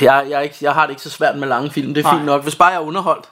[0.00, 2.10] jeg, jeg, er ikke, jeg har det ikke så svært med lange film, det er
[2.10, 2.34] fint Nej.
[2.34, 3.24] nok, hvis bare jeg er underholdt.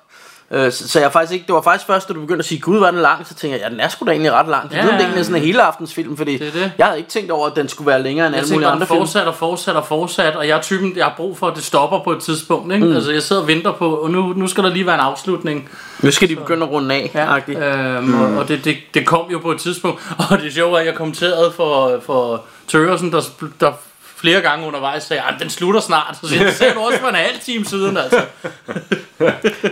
[0.51, 2.61] Øh, så, så jeg faktisk ikke, det var faktisk først, da du begyndte at sige,
[2.61, 4.71] gud, var den lang, så tænkte jeg, ja, den er sgu da egentlig ret lang.
[4.71, 5.23] Det Ja, ikke ja.
[5.23, 6.73] sådan en hele aftens film, fordi Det det.
[6.79, 8.87] jeg havde ikke tænkt over, at den skulle være længere end Jeg alle mulige andre
[8.87, 8.99] film.
[8.99, 11.65] fortsat og fortsat og fortsat, og jeg er typen, jeg har brug for, at det
[11.65, 12.73] stopper på et tidspunkt.
[12.75, 12.85] Ikke?
[12.85, 12.91] Mm.
[12.91, 12.97] Mm.
[12.97, 15.69] Altså, jeg sidder og venter på, og nu, nu skal der lige være en afslutning.
[16.03, 17.11] Nu skal de begynde at runde af.
[17.49, 20.77] Ja, øhm, og, og det, det, det kom jo på et tidspunkt, og det sjove
[20.77, 23.21] er, at jeg kommenterede for, for Tøresen, der,
[23.61, 23.73] der
[24.17, 26.19] flere gange undervejs sagde, at den slutter snart.
[26.23, 28.25] Så det sagde du også for en halv time siden, altså.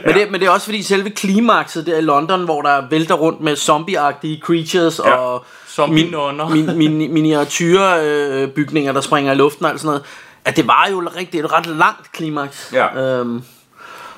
[0.06, 3.14] Men, det, men det er også fordi selve klimakset der i London, hvor der vælter
[3.14, 5.10] rundt med zombie-agtige creatures ja.
[5.10, 6.48] og Zombie-nonner.
[6.48, 10.02] min, min, miniatyrbygninger, øh, bygninger, der springer i luften og alt sådan noget,
[10.44, 12.72] at det var jo rigtig et ret langt klimaks.
[12.72, 13.18] Ja.
[13.18, 13.42] Øhm,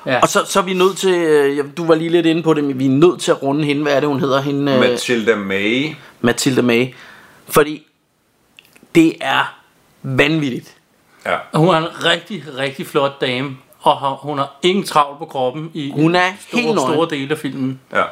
[0.05, 0.19] ja.
[0.19, 2.63] Og så, så er vi nødt til, øh, du var lige lidt inde på det,
[2.63, 4.41] men vi er nødt til at runde hende, hvad er det hun hedder?
[4.41, 5.95] Hende, øh, Matilda May.
[6.21, 6.87] Matilda May.
[7.49, 7.87] Fordi
[8.95, 9.56] det er
[10.17, 10.73] vanvittigt.
[11.25, 11.35] Ja.
[11.51, 15.25] Og Hun er en rigtig, rigtig flot dame, og har, hun har ingen travl på
[15.25, 16.93] kroppen i Hun er store, helt nøgen.
[16.93, 17.79] store dele af filmen.
[17.93, 18.03] Ja.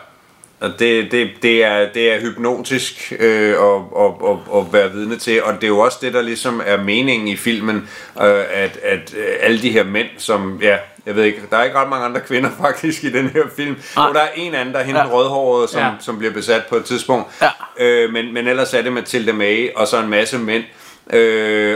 [0.59, 3.55] Og det, det, det, er, det er hypnotisk øh, at,
[3.99, 6.77] at, at, at være vidne til, og det er jo også det, der ligesom er
[6.77, 7.75] meningen i filmen,
[8.21, 11.63] øh, at, at øh, alle de her mænd, som, ja, jeg ved ikke, der er
[11.63, 13.75] ikke ret mange andre kvinder faktisk i den her film.
[13.95, 15.07] Og der er en anden, der er hende Ja.
[15.11, 15.85] rødhårede, som, Ja.
[15.87, 15.93] ja.
[15.99, 17.27] som bliver besat på et tidspunkt.
[17.41, 17.49] Ja.
[17.85, 20.63] Øh, men, men ellers er det Matilda May, og så en masse mænd.
[20.63, 20.69] Øh,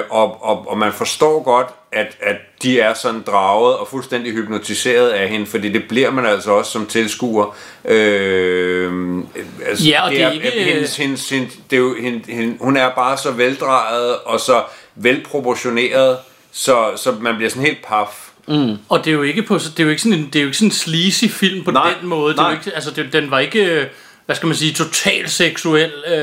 [0.09, 5.09] og, og, og man forstår godt, at, at de er sådan draget og fuldstændig hypnotiseret
[5.09, 7.55] af hende, fordi det bliver man altså også som tilskuer.
[7.85, 9.17] Øh,
[9.65, 12.77] altså, Ja, og det er ikke- Hendes, hendes, hendes, det er jo, hende, hende, hun
[12.77, 14.63] er bare så veldrejet og så
[14.95, 16.17] velproportioneret,
[16.51, 18.07] så, så man bliver sådan helt paf.
[18.47, 18.77] Mm.
[18.89, 20.47] Og det er jo ikke på, det er jo ikke sådan en, det er jo
[20.47, 22.33] ikke sådan en sleazy film på Nej, den måde.
[22.33, 22.59] Det er jo nej.
[22.59, 23.85] ikke, altså det, den var ikke, øh,
[24.29, 25.91] hvad skal man sige, totalt seksuel.
[26.07, 26.13] Øh,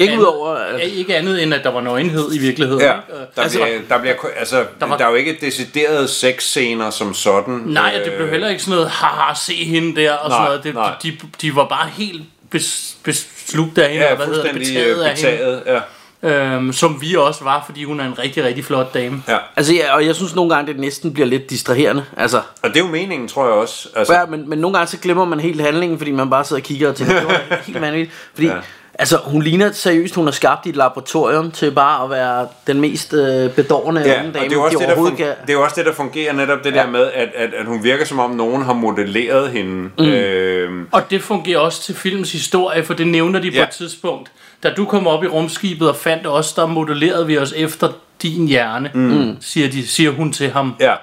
[0.00, 2.80] Ikke andet- udover, at- Ja, ikke andet end at der var nøgenhed i virkeligheden.
[2.82, 3.02] Ja, ikke?
[3.12, 6.90] Øh, der, altså, bliver, der, bliver, altså, der, var- der er jo ikke deciderede sexscener
[6.90, 7.54] som sådan.
[7.66, 10.44] Nej, og det blev heller ikke sådan noget, haha, se hende der, og Nej, sådan
[10.48, 10.64] noget.
[10.64, 10.92] Det, nej.
[11.02, 14.82] de, de var bare helt bes, beslugt af hende, Ja, og hvad hedder det, fuldstændig
[14.84, 15.80] betaget af betaget, hende.
[16.22, 19.22] Øhm, som vi også var, fordi hun er en rigtig, rigtig flot dame.
[19.28, 19.36] Ja.
[19.56, 22.04] Altså, ja, og jeg synes nogle gange, det næsten bliver lidt distraherende.
[22.16, 23.88] Altså, Og det er jo meningen, tror jeg også.
[23.96, 26.60] Altså, ja, men, men nogle gange så glemmer man helt handlingen, fordi man bare sidder
[26.62, 28.16] og kigger og tænker, det var helt vanvittigt.
[28.34, 28.52] Fordi Ja.
[29.00, 32.80] Altså, hun ligner seriøst, hun er skabt i et laboratorium til bare at være den
[32.80, 35.26] mest øh, bedårende Ja, unge og dame, det er, også de det, der fun- kan.
[35.46, 36.78] det er også det, der fungerer netop det ja.
[36.80, 39.90] der med, at, at, at hun virker som om nogen har modelleret hende.
[39.98, 40.04] Mm.
[40.04, 43.54] Øh, Og det fungerer også til filmens historie, for det nævner de ja.
[43.58, 43.64] Ja.
[43.64, 44.30] på et tidspunkt.
[44.62, 47.88] Da du kom op i rumskibet og fandt os, der modellerede vi os efter
[48.22, 49.36] din hjerne, mm.
[49.40, 50.74] siger, de, siger hun til ham.
[50.80, 50.94] ja,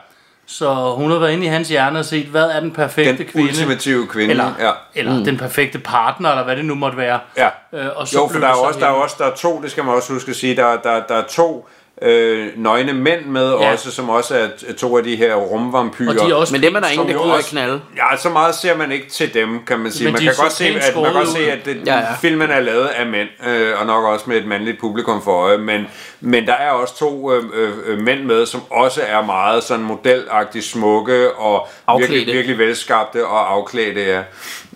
[0.50, 3.32] Så hun har været inde i hans hjerne og set, hvad er den perfekte den
[3.32, 3.50] kvinde?
[3.50, 4.32] ultimative kvinde.
[4.32, 4.72] Eller, ja.
[4.96, 5.24] eller mm.
[5.26, 7.20] den perfekte partner, eller hvad det nu måtte være.
[7.38, 7.50] Ja.
[7.74, 9.62] Øh, og så Jo, blev for der er, også, der er også der er to,
[9.62, 11.68] det skal man også huske at sige, der, der, der er to
[12.02, 13.72] øh, nøgne mænd med Ja.
[13.72, 14.36] også, som også
[14.68, 16.10] er to af de her rumvampyrer.
[16.10, 17.82] Og de er også Men dem er der ingen, der gider at også- knalde.
[17.98, 20.04] Ja, så meget ser man ikke til dem, kan man sige.
[20.04, 22.06] Men man kan godt se, at, man kan godt se, at det, Ja, ja.
[22.22, 25.58] filmen er lavet af mænd, øh, og nok også med et mandligt publikum for øje,
[25.58, 25.88] men,
[26.22, 27.44] men der er også to øh,
[27.86, 31.68] øh, mænd med, som også er meget sådan modelagtigt smukke, og
[32.00, 34.22] virkelig, virkelig velskabte og afklædte, ja.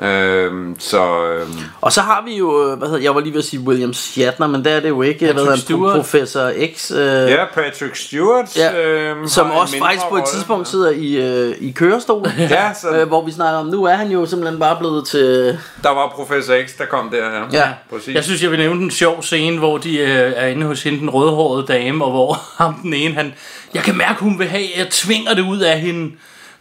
[0.02, 1.24] Øh, så...
[1.26, 1.48] Øh,
[1.82, 3.94] Og så har vi jo, øh, hvad hedder, jeg var lige ved at sige William
[3.94, 5.96] Shatner, men der er det jo ikke, hvad hedder.
[5.96, 6.92] Professor X.
[6.92, 6.98] Øh,
[7.30, 11.72] ja, Patrick Stewart, Ja, øh, som også faktisk på et tidspunkt sidder i, øh, i
[11.72, 15.08] kørestol, Ja, så øh, hvor vi snakker om, nu er han jo simpelthen bare blevet
[15.08, 15.58] til...
[15.84, 17.44] der var Professor X, der kom der, ja.
[17.52, 17.70] Ja.
[17.94, 18.16] Præcis.
[18.16, 21.00] Jeg synes, jeg vil nævne en sjov scene, hvor de øh, er inde hos hende,
[21.00, 23.34] den rødhårede dame, og hvor ham den ene, han...
[23.74, 24.64] Jeg kan mærke, hun vil have...
[24.78, 26.12] Jeg tvinger det ud af hende.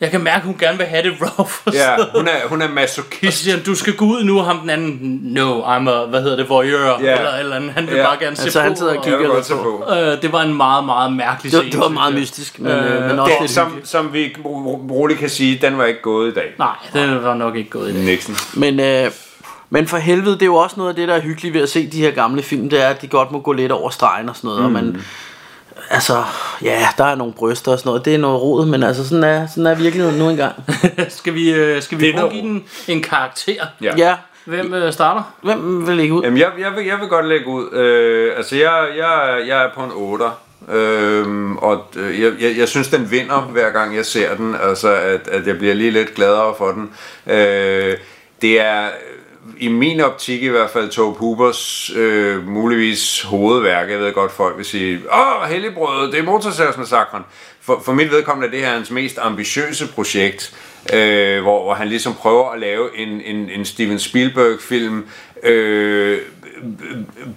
[0.01, 1.51] Jeg kan mærke, hun gerne vil have det rough.
[1.65, 3.39] og Ja, hun er, hun er Og så masochist.
[3.43, 6.23] siger han, du skal gå ud nu, og ham den anden, no, I'm a, hvad
[6.23, 7.17] hedder det, voyeur, Ja.
[7.17, 7.71] eller, eller andet.
[7.73, 8.05] Han vil Ja.
[8.07, 8.63] bare gerne se Altså, på.
[8.63, 9.85] han sidder og og- kigger se på.
[9.89, 9.95] på.
[9.95, 11.65] Øh, det var en meget, meget mærkelig Det, scene.
[11.65, 13.89] var- det var meget mystisk, men, øh, men også Den, lidt som, hyggeligt.
[13.89, 16.55] som vi ro- roligt kan sige, den var ikke gået i dag.
[16.59, 18.05] Nej, det var nok ikke gået i det.
[18.05, 18.35] Nixon.
[18.55, 19.11] Men, øh,
[19.71, 21.69] men for helvede, det er jo også noget af det, der er hyggeligt ved at
[21.71, 24.29] se de her gamle film, det er, at de godt må gå lidt over stregen
[24.29, 24.67] og sådan noget, mm.
[24.67, 25.03] og man...
[25.91, 26.25] Altså,
[26.63, 29.25] ja, der er nogle bryster og sådan noget, det er noget rod, men altså, sådan
[29.25, 30.55] er, sådan er virkeligheden nu engang.
[31.19, 33.67] skal vi, øh, skal vi prøve give den en karakter?
[33.83, 33.93] Ja.
[33.97, 35.35] ja, Hvem øh, starter?
[35.43, 36.23] hvem vil ikke ud?
[36.23, 37.73] Jamen, jeg, jeg, vil, jeg vil godt lægge ud.
[37.73, 40.25] Øh, altså, jeg, jeg, jeg er på en 8.
[40.69, 44.95] Øhm, og øh, jeg, jeg, jeg synes den vinder hver gang jeg ser den Altså
[44.95, 46.91] at, at jeg bliver lige lidt gladere for den
[47.27, 47.97] øh,
[48.43, 48.89] Det er
[49.59, 54.57] i min optik i hvert fald Tobe Hoopers øh, muligvis hovedværk Jeg ved godt folk
[54.57, 57.23] vil sige Åh helligbrødet det er motorsavsmassakren
[57.61, 60.55] for, for mit vedkommende er det her hans mest ambitiøse projekt
[60.93, 65.07] øh, hvor, hvor han ligesom prøver at lave en, en, en Steven Spielberg film
[65.43, 66.19] øh,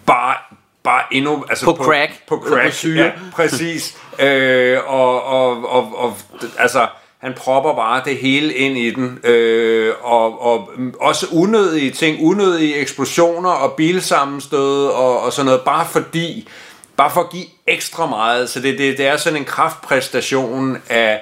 [0.06, 0.36] bare
[0.84, 2.12] bare endnu altså På crack.
[2.28, 3.04] på Eller på crack syre.
[3.06, 6.17] ja, præcis øh, og, og, og, og
[6.58, 6.88] altså
[7.23, 12.75] han propper bare det hele ind i den øh, og, og også unødige ting unødige
[12.75, 16.47] eksplosioner og bilsammenstød og, og sådan noget bare fordi
[16.97, 21.21] bare for at give ekstra meget så det, det, det er sådan en kraftpræstation af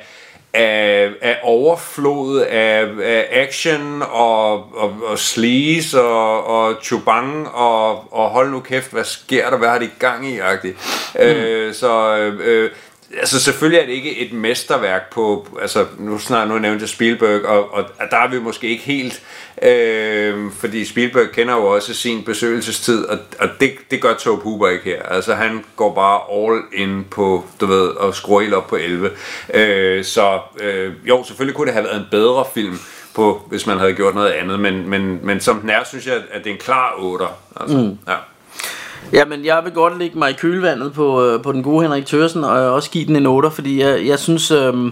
[0.54, 8.30] af, af overflod af, af action og, og, og sleaze og, og chubang og, og
[8.30, 10.78] hold nu kæft, hvad sker der, hvad har de gang i, agtigt.
[11.16, 11.22] Mm.
[11.22, 12.72] Øh, så øh,
[13.20, 17.46] altså selvfølgelig er det ikke et mesterværk på, altså nu snart nu nævnte jeg Spielberg,
[17.46, 19.22] og, og der er vi måske ikke helt,
[19.62, 24.68] øh, fordi Spielberg kender jo også sin besøgelsestid, og, og det, det gør Tobe Hooper
[24.68, 25.04] ikke her.
[25.04, 29.10] Altså han går bare all in på, du ved, og skruer helt op på 11.
[29.54, 32.80] Øh, så øh, jo, selvfølgelig kunne det have været en bedre film,
[33.14, 36.16] på, hvis man havde gjort noget andet, men, men, men som den er, synes jeg,
[36.32, 37.26] at det er en klar 8.
[37.60, 37.98] Altså, mm.
[38.08, 38.16] ja.
[39.14, 42.44] Jamen, jeg vil godt lægge mig i kølvandet på, øh, på den gode Henrik Thørsen,
[42.44, 44.52] og også give den en 8, fordi jeg, jeg synes...
[44.52, 44.92] Øh,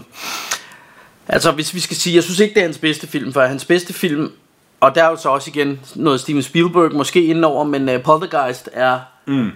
[1.28, 3.64] altså, hvis vi skal sige, jeg synes ikke, det er hans bedste film, for hans
[3.64, 4.32] bedste film,
[4.80, 8.68] og der er jo så også igen noget Steven Spielberg måske indenover, men øh, Poltergeist
[8.72, 8.98] er...
[9.26, 9.50] Mm.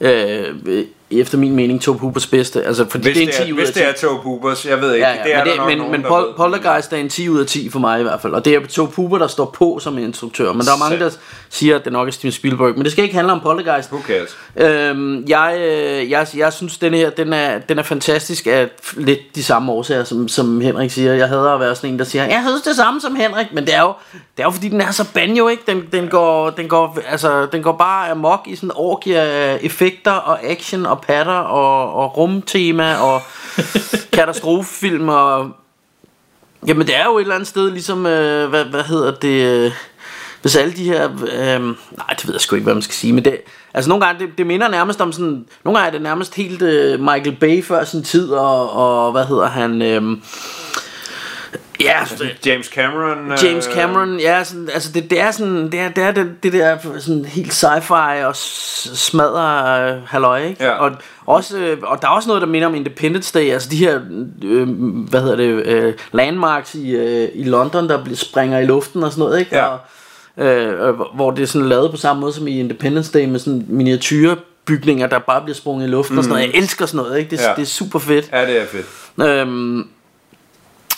[0.00, 2.64] Øh, efter min mening Tobe Hoopers bedste.
[2.64, 3.92] Altså fordi Hvis det er det en 10 er, ud af hvis 10 det er
[3.92, 6.36] Tobe Hoopers, jeg ved ikke, Ja, ja, det er men, det, men, nogen, men Pol-.
[6.36, 8.66] Poltergeist er en 10 ud af 10 for mig i hvert fald Og det er
[8.66, 11.10] Tobe Hooper der står på som instruktør Men der er mange der
[11.48, 12.74] siger at det nok er Steven Spielberg.
[12.74, 13.92] Men det skal ikke handle om Poltergeist.
[13.92, 14.36] Who cares?
[14.56, 19.20] øhm, jeg, øh, jeg, jeg synes den her den er, den er fantastisk Af lidt
[19.34, 21.14] de samme årsager som, som Henrik siger.
[21.14, 23.46] Jeg hader at være sådan en der siger Jeg synes det samme som Henrik.
[23.52, 25.62] Men det er jo, det er jo fordi den er så banjo ikke?
[25.66, 30.12] Den, den, går, den, går, altså, den går bare amok i sådan orgie af effekter
[30.12, 33.22] Og action og patter Og, og rumtema Og
[34.12, 35.50] katastrofefilm og
[36.66, 39.72] Jamen det er jo et eller andet sted ligesom, øh, hvad, hvad hedder det, øh,
[40.42, 41.62] hvis alle de her, øh,
[41.96, 43.36] nej det ved jeg sgu ikke, hvad man skal sige, men det,
[43.74, 46.62] altså nogle gange, det, det minder nærmest om sådan, nogle gange er det nærmest helt
[46.62, 50.02] øh, Michael Bay før sin tid, og, og hvad hedder han, øh,
[51.80, 51.96] ja,
[52.46, 53.32] James Cameron.
[53.42, 56.42] James øh, Cameron, ja, sådan, altså det, det er sådan, det er, det er det,
[56.42, 60.64] det der sådan helt sci-fi og smadrer øh, halløj, ikke?
[60.64, 60.70] Ja.
[60.70, 60.92] Og,
[61.26, 64.00] også, øh, og der er også noget, der minder om Independence Day, altså de her,
[64.44, 64.68] øh,
[65.08, 69.12] hvad hedder det, øh, landmarks i, øh, i London, der bliver, springer i luften og
[69.12, 69.56] sådan noget, ikke?
[69.56, 69.66] Ja.
[69.66, 69.78] Og,
[70.36, 73.38] øh, øh, hvor det er sådan lavet på samme måde som i Independence Day med
[73.38, 76.18] sådan miniatyrbygninger, der bare bliver sprunget i luften mm.
[76.18, 76.52] og sådan noget.
[76.52, 77.30] Jeg elsker sådan noget, ikke?
[77.30, 77.52] Det, ja.
[77.56, 78.30] det er super fedt.
[78.32, 78.86] Ja, det er fedt.
[79.28, 79.88] Øhm,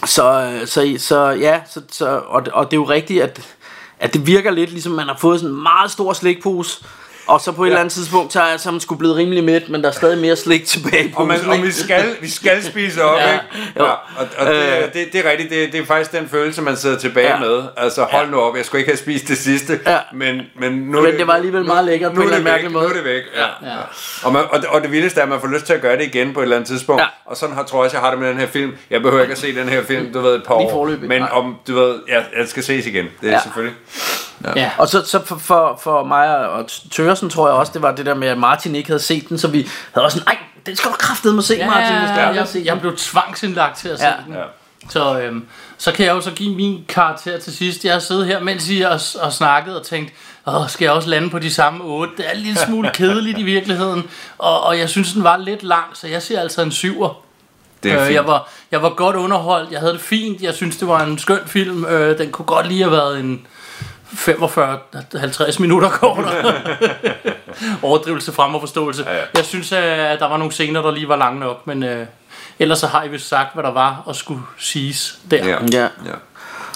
[0.05, 3.57] så, øh, så, så ja, så, så, og, og det er jo rigtigt, at,
[3.99, 6.85] at det virker lidt ligesom, man har fået sådan en meget stor slikpose,
[7.27, 7.71] og så på et ja.
[7.71, 10.37] eller andet tidspunkt, så er man skulle blive rimelig midt, men der er stadig mere
[10.37, 13.33] slik tilbage i Og, man, og vi, skal, vi skal spise op, Ja.
[13.33, 13.45] ikke?
[13.77, 13.99] Ja, og,
[14.39, 14.83] og det, Øh.
[14.95, 17.39] det, det er rigtigt, det, det er faktisk den følelse, man sidder tilbage Ja.
[17.39, 17.63] med.
[17.77, 19.99] Altså, hold nu op, jeg skulle ikke have spist det sidste, Ja.
[20.15, 22.59] men, men nu Men det var alligevel meget lækkert nu, på en er eller det
[22.59, 22.85] anden mærkelig måde.
[22.85, 23.41] Nu er det væk, ja.
[23.69, 23.75] Ja.
[23.75, 23.81] ja.
[24.23, 25.97] Og, man, og, det- og det vildeste er, at man får lyst til at gøre
[25.97, 27.03] det igen på et eller andet tidspunkt.
[27.03, 27.07] Ja.
[27.27, 28.73] Og sådan har, tror jeg også, jeg har det med den her film.
[28.91, 30.87] Jeg behøver ikke at se den her film, du ved, et par år.
[31.01, 33.05] Men om, du ved, jeg, jeg skal ses igen.
[33.21, 33.41] Det er Ja.
[33.43, 33.75] selvfølgelig.
[34.57, 34.71] Ja.
[34.79, 38.07] Og så, så for, for, for mig og Tørsen tror jeg også, det var det
[38.07, 40.77] der med, at Martin ikke havde set den, så vi havde også sådan, ej, den
[40.77, 42.09] skal du kraftedeme at se, Ja, Martin.
[42.09, 42.63] Skal du jeg, jeg, se.
[42.65, 44.13] jeg blev tvangsindlagt til at se Ja.
[44.27, 44.35] den.
[44.35, 44.41] Ja.
[44.89, 45.45] Så, øhm,
[45.79, 47.85] så kan jeg jo så give min karakter til sidst.
[47.85, 50.13] Jeg har siddet her, mens I har, har snakket og tænkt,
[50.47, 52.13] Åh, skal jeg også lande på de samme otte?
[52.17, 54.05] Det er en lille smule kedeligt i virkeligheden.
[54.39, 57.23] Og, og jeg synes, den var lidt lang, så jeg siger altså en syver.
[57.83, 60.77] Det er Øh, jeg, var, jeg var godt underholdt, jeg havde det fint, jeg synes,
[60.77, 61.85] det var en skøn film.
[61.85, 63.47] Øh, den kunne godt lige have været en
[64.13, 66.55] 45-50 minutter kortere.
[67.83, 69.05] Overdrivelse frem og forståelse.
[69.07, 69.23] Ja, ja.
[69.37, 72.07] Jeg synes, at der var nogle scener, der lige var lange nok, men øh,
[72.59, 75.47] ellers så har I vist sagt, hvad der var og skulle siges der.
[75.47, 75.57] Ja.
[75.73, 75.83] Ja.
[75.83, 76.15] ja.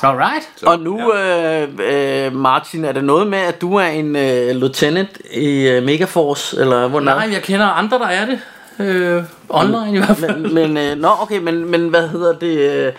[0.02, 0.48] Alright.
[0.66, 5.18] Og nu, øh, øh, Martin, er det noget med, at du er en øh, lieutenant
[5.30, 8.40] i øh, Megaforce, eller hvordan Nej, jeg kender andre, der er det.
[8.78, 10.36] Øh, online i hvert fald.
[10.36, 12.58] men, men, øh, nå, okay, men, men hvad hedder det?
[12.70, 12.92] Øh,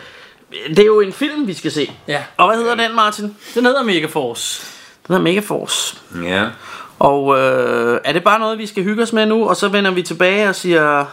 [0.70, 1.92] det er jo en film, vi skal se.
[2.08, 3.36] Ja, Og hvad hedder den, Martin?
[3.56, 4.66] den hedder Megaforce.
[5.08, 5.98] Den hedder Megaforce.
[6.24, 6.46] ja.
[7.00, 9.92] Og øh, er det bare noget, vi skal hygge os med nu, og så vender
[9.92, 11.06] vi tilbage og siger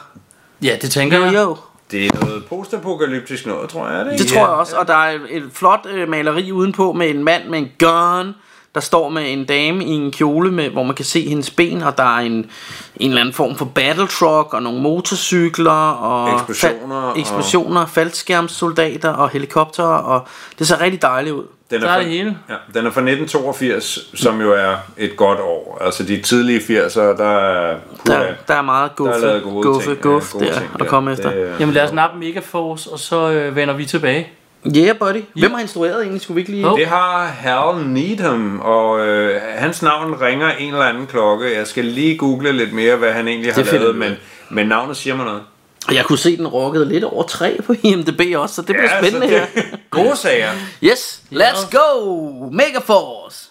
[0.63, 1.35] Ja, det tænker jo jeg.
[1.35, 1.57] jo?
[1.91, 4.01] Det er noget postapokalyptisk noget, tror jeg.
[4.01, 7.11] Er det, Det tror jeg også, og der er et flot øh, maleri udenpå med
[7.11, 8.35] en mand med en gun,
[8.75, 11.83] der står med en dame i en kjole, med, hvor man kan se hendes ben,
[11.83, 16.33] og der er en, en eller anden form for battle truck, og nogle motorcykler, og
[16.35, 20.27] Eksplosioner, og- eksplosioner faldskærmssoldater og helikopter, og
[20.59, 21.45] det ser rigtig dejligt ud.
[21.71, 22.39] Den Der er det hele.
[22.49, 25.79] Ja, den er fra 1982, som jo er et godt år.
[25.81, 27.71] Altså de tidlige 80'er, der er...
[27.71, 30.01] Der, puha, der er meget der er guffe, lavet gode guffe, ting.
[30.03, 31.31] guffe gode der ting at komme efter.
[31.31, 34.29] Det, Jamen lad os nappe Megaforce, og så øh, vender vi tilbage.
[34.77, 35.23] Yeah, buddy.
[35.41, 36.21] Hvem har instrueret egentlig?
[36.23, 36.67] Skulle vi ikke lige...
[36.67, 36.77] Jo.
[36.77, 41.57] det har Hal Needham, og øh, hans navn ringer en eller anden klokke.
[41.59, 44.13] Jeg skal lige google lidt mere, hvad han egentlig har Det finder lavet, men,
[44.51, 45.43] men navnet siger mig noget.
[45.89, 48.91] Og Jeg kunne se, den rockede lidt over 3 på IMDb også, så det bliver
[48.95, 49.47] Ja, spændende så her.
[49.55, 50.51] det- Gode sager.
[50.83, 52.15] Yes, let's go!
[52.51, 53.49] Megaforce!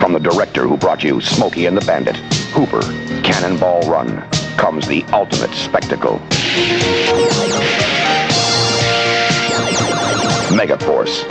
[0.00, 2.16] From the director who brought you Smokey and the Bandit,
[2.54, 2.82] Hooper,
[3.24, 4.20] Cannonball Run,
[4.58, 6.18] comes the ultimate spectacle.
[10.50, 11.24] Megaforce,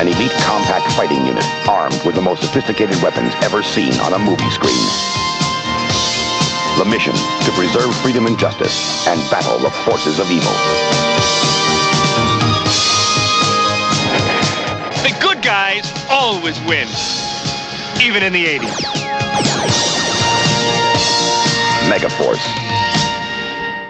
[0.00, 4.18] an elite compact fighting unit armed with the most sophisticated weapons ever seen on a
[4.18, 4.86] movie screen.
[6.78, 7.12] The mission
[7.44, 10.52] to preserve freedom and justice and battle the forces of evil.
[15.04, 16.88] The good guys always win.
[18.02, 18.76] Even in the 80s.
[21.90, 22.46] Megaforce.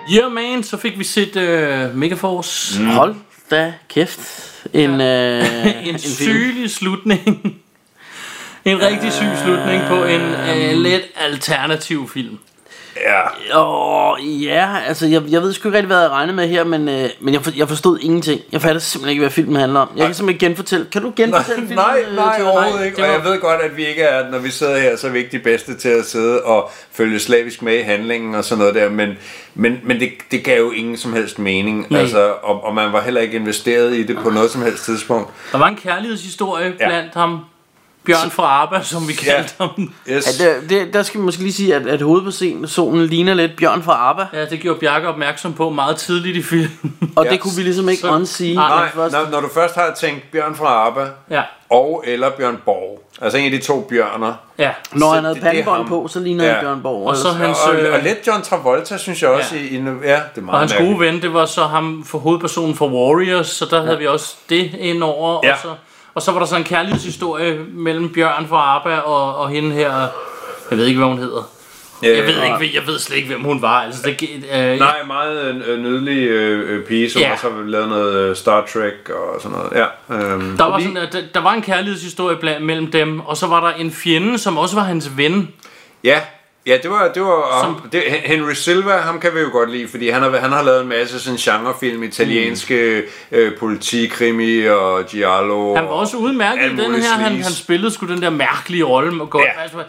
[0.08, 2.80] Yeah man, så fik vi set øh, Megaforce.
[2.80, 2.86] Mm.
[2.86, 3.14] Hold
[3.50, 4.55] da kæft.
[4.72, 7.56] En, øh, en sygelig slutning.
[8.64, 12.38] en rigtig syg slutning på en øh, lidt alternativ film.
[13.04, 13.58] Ja.
[13.60, 16.88] Åh, ja, altså jeg, jeg ved sgu ikke rigtig, hvad jeg regnede med her, men,
[16.88, 18.40] øh, men jeg, for, jeg forstod ingenting.
[18.52, 19.88] Jeg fattede simpelthen ikke, hvad filmen handler om.
[19.96, 20.86] Jeg kan simpelthen genfortælle.
[20.92, 21.76] Kan du genfortælle filmen?
[21.76, 22.48] Nej, øh, nej, Theo?
[22.48, 23.02] overhovedet ikke.
[23.04, 25.18] Og jeg ved godt, at vi ikke er, når vi sidder her, så er vi
[25.18, 28.74] ikke de bedste til at sidde og følge slavisk med i handlingen og sådan noget
[28.74, 28.88] der.
[28.90, 29.18] Men,
[29.54, 31.86] men, men det, det gav jo ingen som helst mening.
[31.90, 32.00] Nej.
[32.00, 35.30] Altså, og, og man var heller ikke investeret i det på noget som helst tidspunkt.
[35.52, 36.88] Der var en kærlighedshistorie Ja.
[36.88, 37.40] blandt ham.
[38.06, 39.92] Bjørn fra Abba, som vi kaldte ham.
[40.10, 40.40] Yes.
[40.40, 43.82] Ja, det, det, der skal vi måske lige sige, at, at hovedpersonen ligner lidt Bjørn
[43.82, 44.26] fra ABBA.
[44.32, 47.12] Ja, det gjorde Bjarke opmærksom på meget tidligt i filmen.
[47.16, 47.30] Og Ja.
[47.30, 48.54] det kunne vi ligesom ikke Så- unsee.
[48.54, 49.14] Nej, først.
[49.14, 53.38] når, når du først har tænkt Bjørn fra ABBA, Ja, og eller Bjørn Borg, altså
[53.38, 54.34] en af de to bjørner.
[54.58, 54.70] ja.
[54.92, 56.52] Når Så han havde pandebånd på, så ligner Ja.
[56.52, 57.06] han Bjørn Borg.
[57.08, 59.54] Og så hans, og, øh, og lidt John Travolta, synes jeg også.
[59.54, 59.60] Ja.
[59.60, 60.96] Ja, i, i, ja det er meget Og hans mærkeligt.
[60.98, 64.34] gode ven, det var så ham for hovedpersonen for Warriors, så der havde vi også
[64.48, 65.40] det ind over.
[65.44, 65.52] Ja.
[65.52, 65.68] Og, så,
[66.16, 69.92] og så var der så en kærlighedshistorie mellem Bjørn fra Abba og, og hende her,
[70.70, 71.50] jeg ved ikke, hvad hun hedder.
[72.04, 73.80] Øh, Jeg ved, ikke, jeg ved slet ikke, hvem hun var.
[73.82, 77.32] Altså, det, øh, Nej, meget øh, nydelig øh, øh, pige, som Ja.
[77.32, 79.72] også har lavet noget øh, Star Trek og sådan noget.
[80.08, 80.56] Ja, øhm.
[80.56, 83.74] Der var, sådan, der, der var en kærlighedshistorie blandt, mellem dem, og så var der
[83.76, 85.48] en fjende, som også var hans ven.
[86.04, 86.20] ja
[86.66, 87.90] Ja, det var, det var Som...
[87.92, 90.82] det, Henry Silva, ham kan vi jo godt lide, fordi han har, han har lavet
[90.82, 93.36] en masse sådan genrefilm, italienske mm.
[93.36, 95.74] øh, politikrimi og giallo.
[95.74, 99.26] Han var også udmærket i den her, han, han spillede sgu den der mærkelige rolle.
[99.26, 99.62] Godt, ja.
[99.62, 99.84] altså,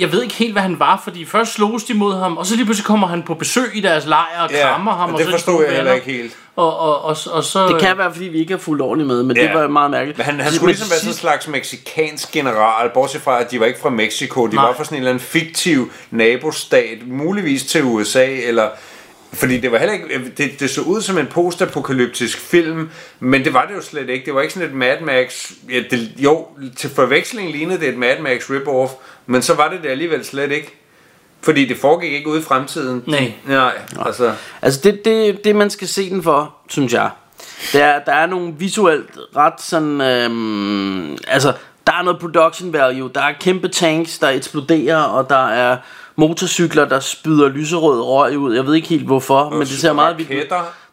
[0.00, 2.56] jeg ved ikke helt, hvad han var, fordi først slogs de mod ham, og så
[2.56, 5.12] lige pludselig kommer han på besøg i deres lejr og ja, krammer ham.
[5.12, 6.36] og det så forstod jeg heller ikke helt.
[6.58, 9.22] Og, og, og, og så, det kan være, fordi vi ikke har fuldt ordentligt med,
[9.22, 9.42] men ja.
[9.42, 10.18] det var meget mærkeligt.
[10.18, 13.60] Men han, han skulle ligesom være sådan en slags meksikansk general, bortset fra, at de
[13.60, 14.46] var ikke fra Mexico.
[14.46, 14.64] De Nej.
[14.64, 18.68] var fra sådan en eller anden fiktiv nabostat, muligvis til USA, eller...
[19.32, 22.90] Fordi det var heller ikke, det, det så ud som en postapokalyptisk film,
[23.20, 24.26] men det var det jo slet ikke.
[24.26, 26.46] Det var ikke sådan et Mad Max, ja, det, jo,
[26.76, 28.90] til forveksling lignede det et Mad Max rip-off,
[29.26, 30.78] men så var det det alligevel slet ikke.
[31.42, 33.02] Fordi det foregik ikke ude i fremtiden.
[33.06, 33.32] Nej.
[33.46, 33.72] Nej,
[34.06, 34.32] altså.
[34.62, 37.10] Altså det, det, det man skal se den for, synes jeg,
[37.72, 41.52] det er, der er nogle visuelt ret sådan, øhm, altså
[41.86, 45.76] der er noget production value, der er kæmpe tanks, der eksploderer, og der er
[46.16, 48.54] motorcykler, der spyder lyserød røg ud.
[48.54, 50.36] Jeg ved ikke helt hvorfor, men det ser meget vildt ud.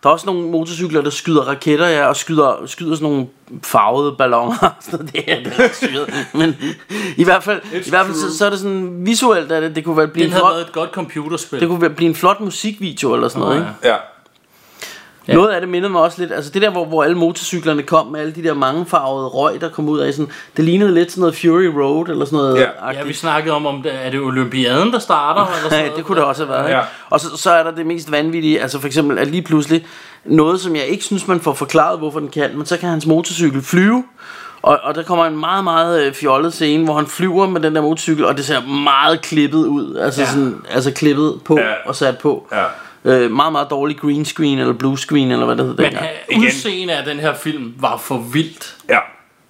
[0.05, 3.27] Der er også nogle motorcykler, der skyder raketter, ja, og skyder, skyder sådan nogle
[3.63, 4.75] farvede balloner.
[4.81, 6.27] så det er, det syret.
[6.33, 6.55] Men
[7.17, 9.83] i hvert fald, i hvert fald så, så, er det sådan visuelt, at det, det
[9.83, 11.59] kunne være blive Den en flot, været et godt computerspil.
[11.59, 13.73] Det kunne være, blive en flot musikvideo eller sådan noget, oh, ikke?
[13.83, 13.95] Ja.
[15.27, 15.33] Ja.
[15.33, 18.07] Noget af det minder mig også lidt Altså det der hvor, hvor alle motorcyklerne kom
[18.07, 21.21] Med alle de der mangefarvede røg der kom ud af sådan, Det lignede lidt sådan
[21.21, 22.91] noget Fury Road Eller sådan noget ja.
[22.93, 25.97] ja vi snakkede om, om det, Er det Olympiaden der starter eller sådan Nej noget?
[25.97, 26.77] det kunne det også have været ja.
[26.79, 26.89] ikke?
[27.09, 29.85] Og så, så er der det mest vanvittige Altså for eksempel at lige pludselig
[30.25, 33.05] Noget som jeg ikke synes man får forklaret Hvorfor den kan Men så kan hans
[33.05, 34.03] motorcykel flyve
[34.61, 37.75] og, og der kommer en meget, meget øh, fjollet scene, hvor han flyver med den
[37.75, 39.95] der motorcykel, og det ser meget klippet ud.
[39.95, 40.27] Altså, Ja.
[40.27, 41.73] sådan, altså klippet på Ja.
[41.85, 42.47] og sat på.
[42.51, 42.63] Ja.
[43.05, 46.39] Øh, meget, meget dårlig green screen, eller blue screen, eller hvad det hedder Men øh,
[46.39, 48.75] udseende af den her film var for vildt.
[48.89, 48.99] Ja.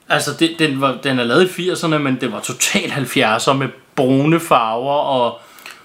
[0.09, 3.67] Altså, det, den, var, den er lavet i 80'erne, men det var totalt 70'er med
[3.95, 5.39] brune farver og...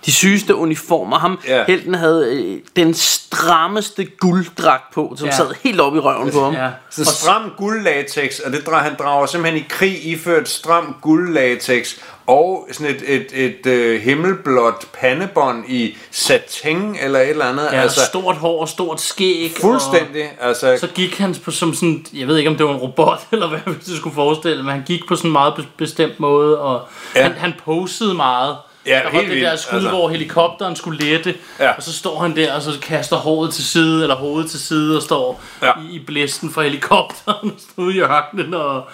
[0.06, 1.18] De sygeste uniformer.
[1.18, 1.64] Ham, ja.
[1.66, 5.36] helten havde øh, den strammeste gulddragt på, som ja.
[5.36, 6.54] sad helt op i røven på ham.
[6.54, 6.68] Ja.
[6.90, 11.94] Sådan stram guldlatex, og det drager, han drager simpelthen i krig iført stram guldlatex,
[12.26, 17.68] og sådan et, et, et, et himmelblåt pandebånd i satin eller et eller andet.
[17.72, 19.52] Ja, altså, stort hår og stort skæg.
[19.60, 20.32] Fuldstændig.
[20.40, 22.80] Og Altså, så gik han på som sådan, jeg ved ikke om det var en
[22.80, 26.20] robot eller hvad det skulle forestille, men han gik på sådan en meget be- bestemt
[26.20, 27.22] måde, og ja.
[27.22, 28.56] han, han posede meget.
[28.90, 29.74] Ja, der var helt det vildt, der skud, altså.
[29.88, 29.88] altså.
[29.90, 31.70] hvor helikopteren skulle lette, Ja.
[31.72, 34.96] og så står han der, og så kaster håret til side, eller hovedet til side,
[34.96, 35.72] og står Ja.
[35.90, 38.84] i, i blæsten fra helikopteren, og står ude i ørkenen, og...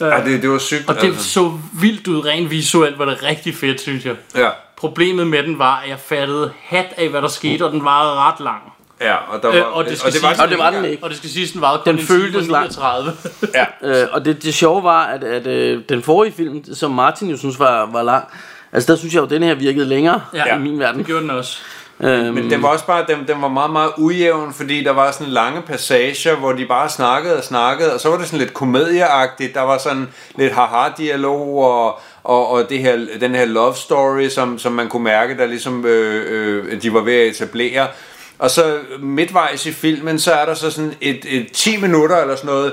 [0.00, 0.88] Øh, ja, det, det var sygt.
[0.88, 4.14] og det så vildt ud, rent visuelt var det rigtig fedt, synes jeg.
[4.36, 7.84] Ja, Problemet med den var, at jeg fattede hat af, hvad der skete, og den
[7.84, 8.62] varede ret lang.
[9.00, 9.54] ja, og der var...
[9.56, 11.04] Øh, og det skal og det var, Og det var den ikke.
[11.04, 12.64] Og det skal siges, den varede kun Den føltes og lang.
[12.64, 13.12] 39.
[13.54, 17.30] ja, Øh, og det, det sjove var, at, at øh, den forrige film, som Martin
[17.30, 18.24] jo synes var, var lang,
[18.74, 20.56] altså der synes jeg jo, at den her virkede længere Ja.
[20.56, 20.98] i min verden.
[20.98, 21.58] Det gjorde den også.
[22.00, 25.10] Øhm, Men den var også bare, den, den var meget, meget ujævn, fordi der var
[25.10, 28.54] sådan lange passager, hvor de bare snakkede og snakkede, og så var det sådan lidt
[28.54, 30.08] komedieagtigt, der var sådan
[30.38, 35.04] lidt haha-dialog, og, og, og det her, den her love story, som, som man kunne
[35.04, 36.24] mærke, der ligesom øh,
[36.72, 37.86] øh, de var ved at etablere.
[38.38, 42.36] Og så midtvejs i filmen, så er der så sådan et, et 10 minutter eller
[42.36, 42.72] sådan noget,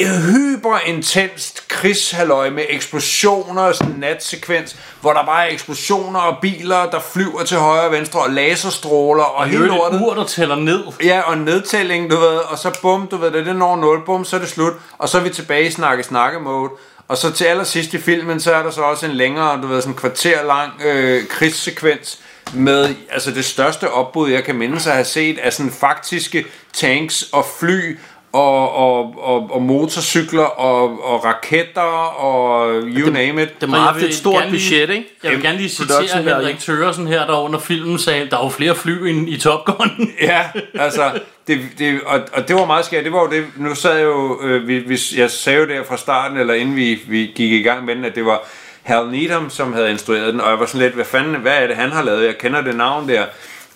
[0.00, 6.90] hyperintenst krigshalløj med eksplosioner og sådan en natsekvens, hvor der bare er eksplosioner og biler,
[6.90, 10.00] der flyver til højre og venstre, og laserstråler og, Og hele lortet.
[10.00, 10.84] et ur, der tæller ned.
[11.04, 14.24] Ja, og nedtælling, du ved, og så bum, du ved, det, det når 0, bum,
[14.24, 16.70] så er det slut, og så er vi tilbage i snakke-snakke-mode.
[17.08, 19.80] Og så til allersidst i filmen, så er der så også en længere, du ved,
[19.80, 22.18] sådan en kvarter lang øh, krigssekvens
[22.54, 27.22] med altså det største opbud, jeg kan mindes at have set, af sådan faktiske tanks
[27.32, 27.98] og fly
[28.32, 31.80] og, og, og, og motorcykler og, og raketter
[32.20, 33.60] og you name it.
[33.60, 35.08] det jeg haft vil et stort gerne lige- budget, ikke?
[35.22, 36.22] Jeg vil gerne lige citere.
[36.22, 39.64] Henrik Thøresen her, der under filmen sagde, der er jo flere fly end i Top
[39.64, 39.90] Gun.
[40.22, 40.42] Ja,
[40.74, 41.10] altså,
[41.46, 43.04] det, det, og, og det var meget skært.
[43.04, 45.84] Det var jo det, nu sad jeg jo, øh, vi, vi, jeg sagde jo der
[45.84, 48.42] fra starten, eller inden vi, vi gik i gang med den, at det var
[48.82, 51.66] Hal Needham, som havde instrueret den, og jeg var sådan lidt, hvad fanden, hvad er
[51.66, 52.26] det, han har lavet?
[52.26, 53.24] Jeg kender det navn der.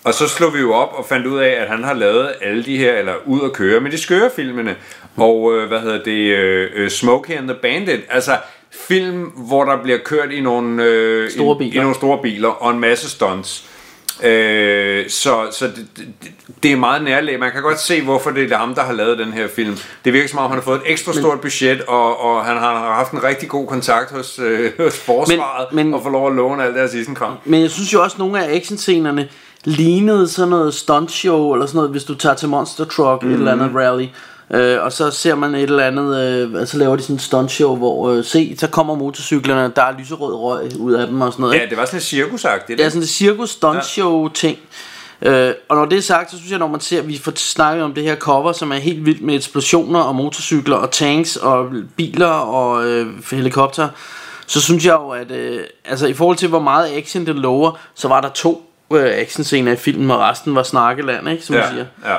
[0.07, 2.63] Og så slog vi jo op og fandt ud af, at han har lavet alle
[2.63, 4.75] de her, eller ud at køre med de skøre filmene.
[5.17, 7.99] Og øh, hvad hedder det, øh, øh, Smokey and the Bandit.
[8.09, 8.37] Altså
[8.71, 11.73] film, hvor der bliver kørt i nogle, øh, Store i, biler.
[11.75, 13.63] i nogle store biler og en masse stunts.
[14.23, 16.07] Øh, så så det, det,
[16.63, 17.39] det er meget nærlægt.
[17.39, 19.77] Man kan godt se, hvorfor det er ham, der har lavet den her film.
[20.05, 22.93] Det virker som om, han har fået et ekstra stort budget, og, og han har
[22.93, 26.35] haft en rigtig god kontakt hos, øh, hos forsvaret, Men- men- og få lov at
[26.35, 27.33] låne alt deres isenkram.
[27.45, 29.29] Men jeg synes jo også, at nogle af actionscenerne
[29.65, 33.29] lignede sådan noget stunt show, eller sådan noget, hvis du tager til Monster Truck, mm.
[33.29, 34.07] et eller andet rally.
[34.51, 37.75] Øh, og så ser man et eller andet, øh, så laver de sådan en stuntshow,
[37.75, 41.43] hvor øh, se, så kommer motorcyklerne, der er lyserød røg ud af dem og sådan
[41.43, 41.59] noget.
[41.59, 42.77] Ja, det var sådan et cirkusagtigt.
[42.77, 44.57] Det er sådan et cirkus stuntshow ting.
[45.21, 47.83] Øh, og når det er sagt, så synes jeg, når man ser, vi får snakket
[47.83, 51.69] om det her cover, som er helt vildt med eksplosioner og motorcykler og tanks og
[51.95, 53.89] biler og øh, helikopter,
[54.47, 57.79] så synes jeg jo, at øh, altså, i forhold til hvor meget action det lover,
[57.95, 61.61] så var der to øh, actionscener i filmen, og resten var snakkeland, ikke, som ja,
[61.61, 61.85] man siger.
[62.05, 62.15] ja.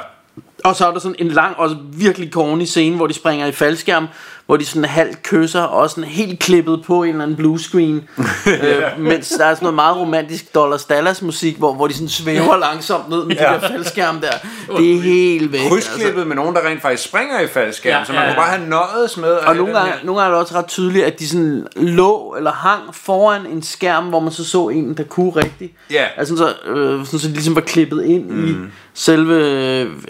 [0.64, 3.52] Og så er der sådan en lang og virkelig corny scene, hvor de springer i
[3.52, 4.08] faldskærm,
[4.48, 7.94] hvor de sådan halvt kysser, og sådan helt klippet på en eller anden blue screen.
[8.46, 12.08] øh, mens der er sådan noget meget romantisk Dollars Dallas musik, hvor, hvor de sådan
[12.08, 13.54] svæver langsomt ned med ja.
[13.54, 14.30] De der faldskærm der.
[14.76, 15.60] Det er helt væk.
[15.70, 18.42] Krydsklippet med nogen, der rent faktisk springer i faldskærm, Ja, så man ja, ja, kunne
[18.42, 21.04] bare have nøjes med Og nogle gange, her- nogle gange er det også ret tydeligt,
[21.04, 25.04] at de sådan lå eller hang foran en skærm, hvor man så så en, der
[25.04, 25.72] kunne rigtigt.
[25.90, 26.04] Ja.
[26.16, 28.50] Altså så, øh, sådan, så de ligesom var klippet ind mm.
[28.50, 28.54] i
[28.94, 29.34] selve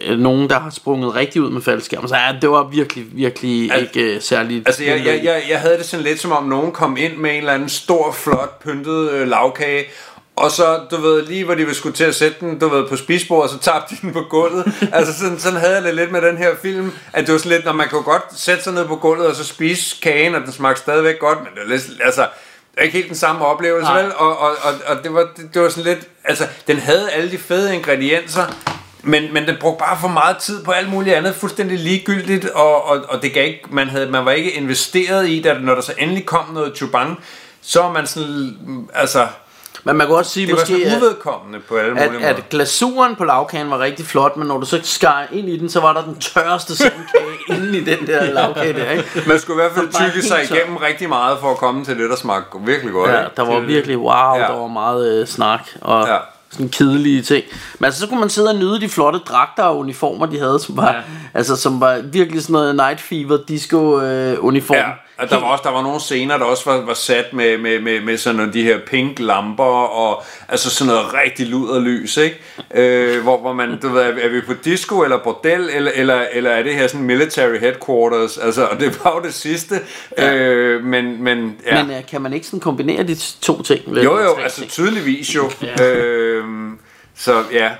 [0.06, 2.08] øh, nogen, der har sprunget rigtig ud med faldskærm.
[2.08, 4.68] Så ja, det var virkelig, virkelig Al- ikke øh, særligt.
[4.68, 7.30] Altså, jeg, jeg, jeg, jeg havde det sådan lidt som om nogen kom ind med
[7.30, 9.84] en eller anden stor, flot, pyntet øh, lavkage,
[10.36, 12.88] og så, du ved, lige hvor de ville skulle til at sætte den, du ved,
[12.88, 14.72] på spisbordet, så tabte de den på gulvet.
[14.92, 17.52] altså, sådan, sådan havde jeg det lidt med den her film, at det var sådan
[17.52, 20.40] lidt, når man kunne godt sætte sig ned på gulvet, og så spise kagen, og
[20.40, 23.44] den smagte stadigvæk godt, men det var lidt, altså, det var ikke helt den samme
[23.44, 24.02] oplevelse, Nej.
[24.02, 24.12] vel?
[24.16, 27.30] Og, og, og, og det, var, det, det var sådan lidt, altså, den havde alle
[27.30, 28.46] de fede ingredienser,
[29.08, 32.84] men, men den brugte bare for meget tid på alt muligt andet, fuldstændig ligegyldigt, og,
[32.88, 35.82] og, og det gav ikke, man, havde, man var ikke investeret i det, når der
[35.82, 37.20] så endelig kom noget chubang,
[37.62, 39.26] så var man sådan, altså,
[39.84, 42.28] Men man kan også sige det var måske, sådan at, uvedkommende på alle at, måder.
[42.28, 45.68] at glasuren på lavkagen var rigtig flot, men når du så skar ind i den,
[45.70, 49.04] så var der den tørreste sandkage inde i den der lavkage der, ikke?
[49.26, 50.54] Man skulle i hvert fald tykke sig tør.
[50.56, 53.10] igennem rigtig meget for at komme til det, der smagte virkelig godt.
[53.10, 54.40] Ja, der var virkelig, wow, Ja.
[54.42, 56.16] der var meget øh, snak og Ja.
[56.50, 57.44] Sådan kedelige ting.
[57.78, 60.58] Men altså, så kunne man sidde og nyde de flotte dragter og uniformer, de havde,
[60.60, 61.00] som var, ja.
[61.34, 64.76] altså, som var virkelig sådan noget Night Fever disco øh, uniform.
[64.76, 67.58] Ja, og der var også der var nogle scener, der også var, var sat med,
[67.58, 72.16] med, med, med sådan nogle, de her pink lamper og altså sådan noget rigtig luderlys,
[72.16, 72.40] ikke?
[72.74, 76.50] Øh, hvor, hvor man, du ved, er, vi på disco eller bordel, eller, eller, eller
[76.50, 78.38] er det her sådan military headquarters?
[78.38, 79.80] Altså, og det var jo det sidste.
[80.18, 80.34] Ja.
[80.34, 81.84] Øh, men, men, ja.
[81.84, 83.88] Men øh, kan man ikke sådan kombinere de to ting?
[83.88, 85.50] Jo, jo, altså tydeligvis jo.
[85.62, 85.84] Ja.
[85.84, 86.78] øhm,
[87.16, 87.70] så ja.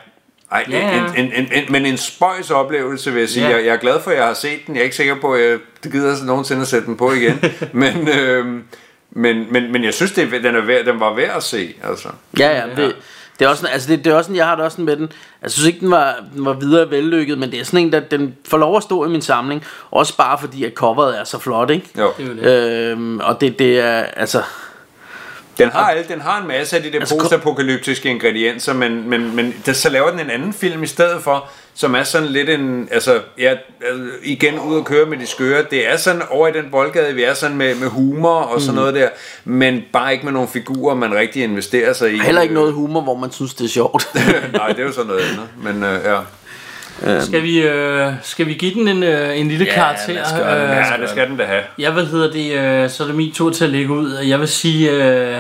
[0.53, 1.05] Ej, Ja, ja.
[1.17, 3.49] En, en, en, en, men en spøjs oplevelse, vil jeg sige.
[3.49, 3.57] Ja.
[3.57, 4.75] Jeg, jeg er glad for, at jeg har set den.
[4.75, 7.41] Jeg er ikke sikker på, at jeg det gider nogensinde at sætte den på igen.
[7.73, 8.63] men, øhm,
[9.11, 11.75] men, men, men jeg synes, det, er- den, er værd, den var værd at se.
[11.85, 12.09] Altså.
[12.39, 12.97] Ja, ja, det,
[13.39, 14.85] det er også sådan, altså det, det er også sådan, jeg har det også sådan
[14.85, 15.13] med den.
[15.43, 18.01] Jeg synes ikke, den var, den var videre vellykket, men det er sådan en, der
[18.01, 19.65] den får lov at stå i min samling.
[19.91, 21.87] Også bare fordi, at coveret er så flot, ikke?
[21.99, 22.13] Jo.
[22.51, 24.43] Øhm, og det, det er, altså...
[25.59, 29.37] Den har, alle, den har en masse af de der Altså, postapokalyptiske ingredienser, men, men,
[29.37, 32.51] men den, så laver den en anden film i stedet for, som er sådan lidt
[32.51, 33.55] en, altså, ja,
[33.87, 37.15] altså, igen ud at køre med de skøre, det er sådan over i den boldgade,
[37.15, 38.81] vi er sådan med, med humor og sådan Mhm.
[38.81, 39.09] noget der,
[39.45, 42.19] men bare ikke med nogle figurer, man rigtig investerer sig i.
[42.19, 44.09] Heller ikke noget humor, hvor man synes, det er sjovt.
[44.53, 46.19] Nej, det er jo sådan noget andet, men øh, ja.
[47.21, 50.13] Skal vi, øh, skal vi give den en, øh, en lille Ja, karakter?
[50.13, 50.77] lad os gøre det.
[50.77, 51.63] Ja, det skal den da have.
[51.79, 52.53] Jeg hvad hedder det,
[52.85, 54.13] øh, så er det min tur til at lægge ud.
[54.13, 55.39] og Jeg vil sige, øh,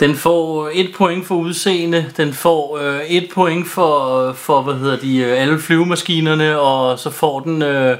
[0.00, 4.96] den får et point for udseende, den får øh, et point for, for hvad hedder
[4.96, 7.96] de, øh, alle flyvemaskinerne, og så får den øh,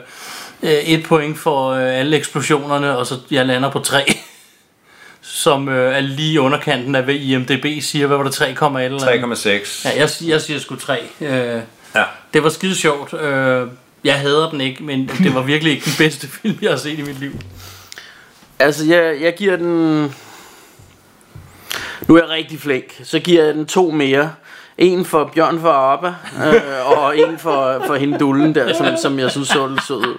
[0.62, 4.04] øh, et point for øh, alle eksplosionerne, og så jeg lander på tre.
[5.22, 8.06] Som øh, er lige underkanten af, hvad IMDB siger.
[8.06, 8.32] Hvad var det?
[8.32, 9.02] 3, eller andet?
[9.46, 9.88] 3,6.
[9.88, 10.98] Ja, jeg, jeg siger sgu 3.
[11.20, 11.60] Øh,
[11.94, 12.04] ja.
[12.34, 13.14] Det var skide sjovt.
[13.14, 13.68] Øh,
[14.04, 16.98] jeg hader den ikke, men det var virkelig ikke den bedste film, jeg har set
[16.98, 17.32] i mit liv.
[18.58, 20.14] Altså, jeg, jeg giver den...
[22.08, 23.00] Nu er jeg rigtig flink.
[23.04, 24.32] Så giver jeg den to mere.
[24.78, 29.18] En for Bjørn for Abba, øh, og en for, for hende dullen der, som, som
[29.18, 30.18] jeg synes så lidt sød ud.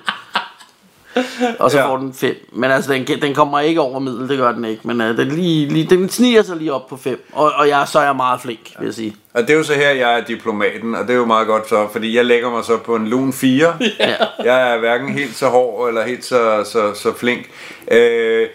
[1.60, 1.88] Og så ja.
[1.88, 2.36] får den fem.
[2.54, 4.82] Men altså, den, den kommer ikke over middel, det gør den ikke.
[4.88, 7.26] Men uh, den, lige, lige, den sniger sig lige op på fem.
[7.34, 9.16] Og, og jeg, så er jeg meget flink, vil jeg sige.
[9.34, 11.70] Og det er jo så her, jeg er diplomaten, og det er jo meget godt
[11.70, 13.78] så, fordi jeg lægger mig så på en lun 4.
[14.00, 14.16] Ja.
[14.44, 17.50] Jeg er hverken helt så hård eller helt så, så, så flink.
[17.92, 18.48] Øh,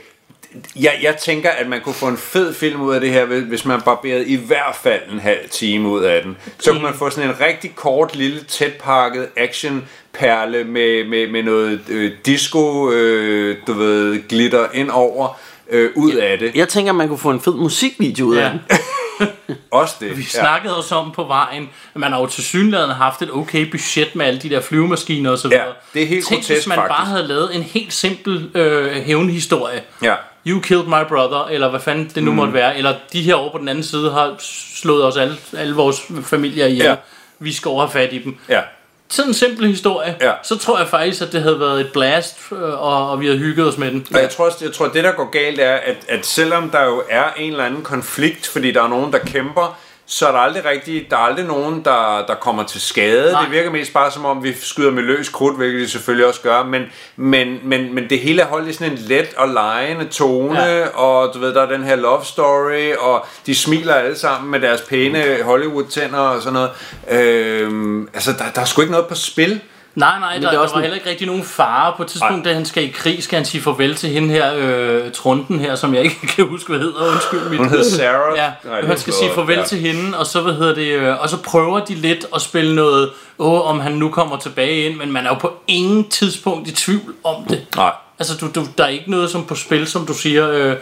[0.76, 3.64] jeg, jeg tænker, at man kunne få en fed film ud af det her, hvis
[3.64, 6.36] man barberede i hvert fald en halv time ud af den.
[6.58, 11.42] Så kunne man få sådan en rigtig kort, lille, tætpakket action perle med, med, med
[11.42, 15.38] noget øh, disco, øh, du ved, glitter ind over,
[15.70, 16.54] øh, ud af det.
[16.54, 18.48] Jeg tænker, man kunne få en fed musikvideo ud af Ja.
[18.50, 18.60] den.
[19.70, 20.18] Også det.
[20.18, 23.70] Vi snakkede også om på vejen, at man har jo til synligheden haft et okay
[23.70, 25.64] budget med alle de der flyvemaskiner og så videre.
[25.66, 27.10] Ja, det er helt Tænk, hvis grotesk, man bare faktisk.
[27.10, 29.82] havde lavet en helt simpel øh, hævnhistorie.
[30.02, 30.14] Ja.
[30.46, 32.36] You killed my brother, eller hvad fanden det nu Mm.
[32.36, 32.78] måtte være.
[32.78, 36.66] Eller de her over på den anden side har slået os alle, alle vores familier
[36.66, 36.84] ihjel.
[36.86, 36.96] Ja.
[37.38, 38.36] Vi skal over have fat i dem.
[38.48, 38.60] Ja.
[39.08, 40.32] sådan en simpel historie, Ja.
[40.42, 43.38] så tror jeg faktisk, at det havde været et blast, øh, og, og vi havde
[43.38, 44.06] hygget os med den.
[44.14, 46.84] Og jeg tror, også, jeg tror, det der går galt er, at, at selvom der
[46.84, 50.38] jo er en eller anden konflikt, fordi der er nogen, der kæmper, så er der
[50.38, 53.32] aldrig rigtig, der er aldrig nogen, der, der kommer til skade.
[53.32, 53.42] Nej.
[53.42, 56.40] Det virker mest bare som om, vi skyder med løs krudt, hvilket vi selvfølgelig også
[56.40, 56.82] gør, men,
[57.16, 60.86] men, men, men det hele er holdt i sådan en let og lejende tone, ja.
[60.86, 64.60] og du ved, der er den her love story, og de smiler alle sammen med
[64.60, 66.70] deres pæne Hollywood-tænder og sådan noget.
[67.10, 69.60] Øhm, altså, der, der er sgu ikke noget på spil.
[69.94, 71.92] Nej, nej, Men der, er der også var en- heller ikke rigtig nogen fare.
[71.96, 72.52] På et tidspunkt, Nej.
[72.52, 75.74] da han skal i krig, skal han sige farvel til hende her, øh, Trunden her,
[75.74, 77.12] som jeg ikke kan huske, hvad hedder.
[77.12, 77.58] Undskyld mit.
[77.58, 78.36] Hun hedder Sarah.
[78.36, 79.64] Ja, Nej, det han skal sige farvel ja.
[79.64, 82.74] til hende, og så, hvad hedder det, øh, og så prøver de lidt at spille
[82.74, 86.68] noget, åh, om han nu kommer tilbage ind, men man er jo på ingen tidspunkt
[86.68, 87.66] i tvivl om det.
[87.76, 87.92] Nej.
[88.18, 90.76] Altså, du, du, der er ikke noget som på spil, som du siger, øh,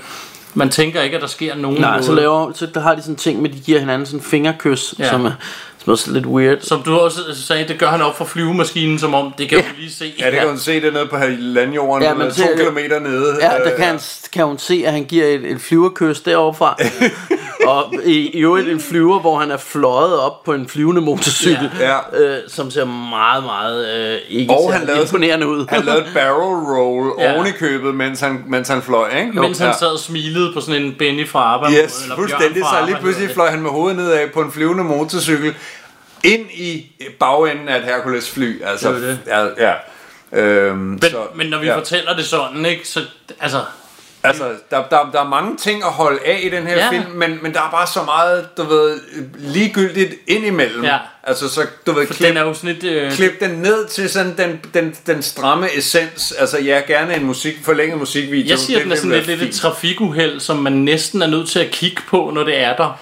[0.54, 2.04] man tænker ikke, at der sker nogen Nej, noget.
[2.04, 4.20] så, laver, så der har de sådan en ting med, at de giver hinanden sådan
[4.20, 5.10] en fingerkys, Ja.
[5.10, 5.32] som, er,
[5.84, 6.58] som er sådan lidt weird.
[6.60, 9.64] Som du også sagde, det gør han op for flyvemaskinen, som om, det kan ja.
[9.64, 10.12] du lige se.
[10.18, 13.36] Ja, det kan hun se det nede på landjorden, Ja, men to kilometer nede.
[13.40, 14.00] Ja, der Øh, kan, han,
[14.32, 16.76] kan hun se, at han giver et, et flyverkys derovre fra.
[17.70, 21.70] og i, i øvrigt en flyver, hvor han er fløjet op på en flyvende motorcykel,
[21.80, 21.96] Ja.
[22.22, 25.66] øh, som ser meget, meget øh, ikke Og og han lavede- imponerende ud.
[25.68, 26.32] Han lavede et barrel
[26.76, 27.34] roll Ja.
[27.34, 29.40] oven i købet, mens han, mens han fløj, ikke?
[29.40, 29.74] Mens han ja.
[29.78, 31.70] sad og smilede på sådan en Benny fra ABBA.
[31.84, 32.62] Yes, eller fuldstændig.
[32.62, 35.54] Fra Så lige pludselig fløj han med hovedet nedad på en flyvende motorcykel
[36.24, 36.86] ind i
[37.20, 38.62] bagenden af et Hercules fly.
[38.64, 39.72] Altså, Det ja, ja.
[40.32, 41.76] Øhm, Men, så, men når vi ja.
[41.76, 43.00] fortæller det sådan, ikke, så
[43.40, 43.60] altså...
[44.24, 46.90] Altså, der, der, der er mange ting at holde af i den her Ja.
[46.90, 49.00] film, men, men der er bare så meget, du ved,
[49.38, 50.84] ligegyldigt indimellem.
[50.84, 50.98] Ja.
[51.22, 52.84] Altså, så, du ved, For klip, den er jo sådan et...
[52.84, 56.32] Øh, klip den ned til sådan den, den, den stramme essens.
[56.32, 58.48] Altså, ja, gerne en musik, forlænget musikvideo.
[58.50, 61.48] jeg siger, Det den er sådan lidt, lidt et trafikuheld, som man næsten er nødt
[61.48, 62.98] til at kigge på, når det er der.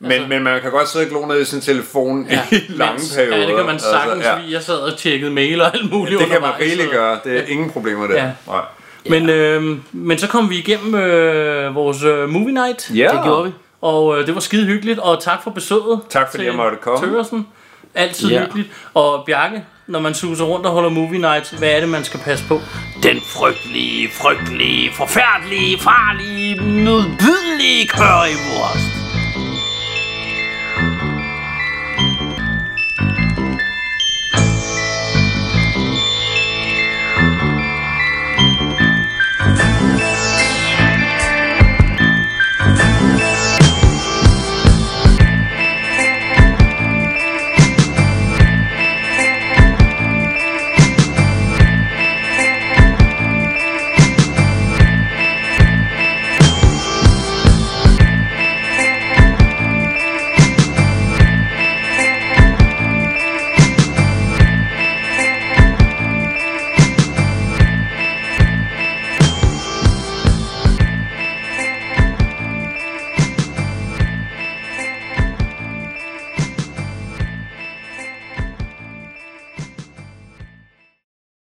[0.00, 0.04] Ja.
[0.06, 2.60] Men, altså, men man kan godt sidde og glo ned i sin telefon ja, i
[2.68, 3.36] lange mens- perioder.
[3.38, 4.12] Ja, det kan man sagtens.
[4.26, 4.50] Altså, ja.
[4.50, 7.18] Jeg sad og tjekkede mail og alt muligt Det kan man rigeligt gøre.
[7.24, 8.14] Det er ingen problemer der.
[8.14, 8.30] Ja.
[8.46, 8.60] Nej.
[9.08, 12.90] Men, øh, men så kom vi igennem øh, vores øh, movie night.
[12.94, 13.08] Ja.
[13.12, 13.50] Det gjorde vi.
[13.82, 16.00] Og øh, det var skide hyggeligt, og tak for besøget.
[16.08, 17.06] Tak fordi jeg måtte komme.
[17.08, 17.46] Tørresen.
[17.94, 18.40] Altid Ja.
[18.44, 18.68] hyggeligt.
[18.94, 22.20] Og Bjarke, når man suser rundt og holder movie night, hvad er det, man skal
[22.20, 22.60] passe på?
[23.02, 29.05] Den frygtelige, frygtelige, forfærdelige, farlige, modbydelige currywurst.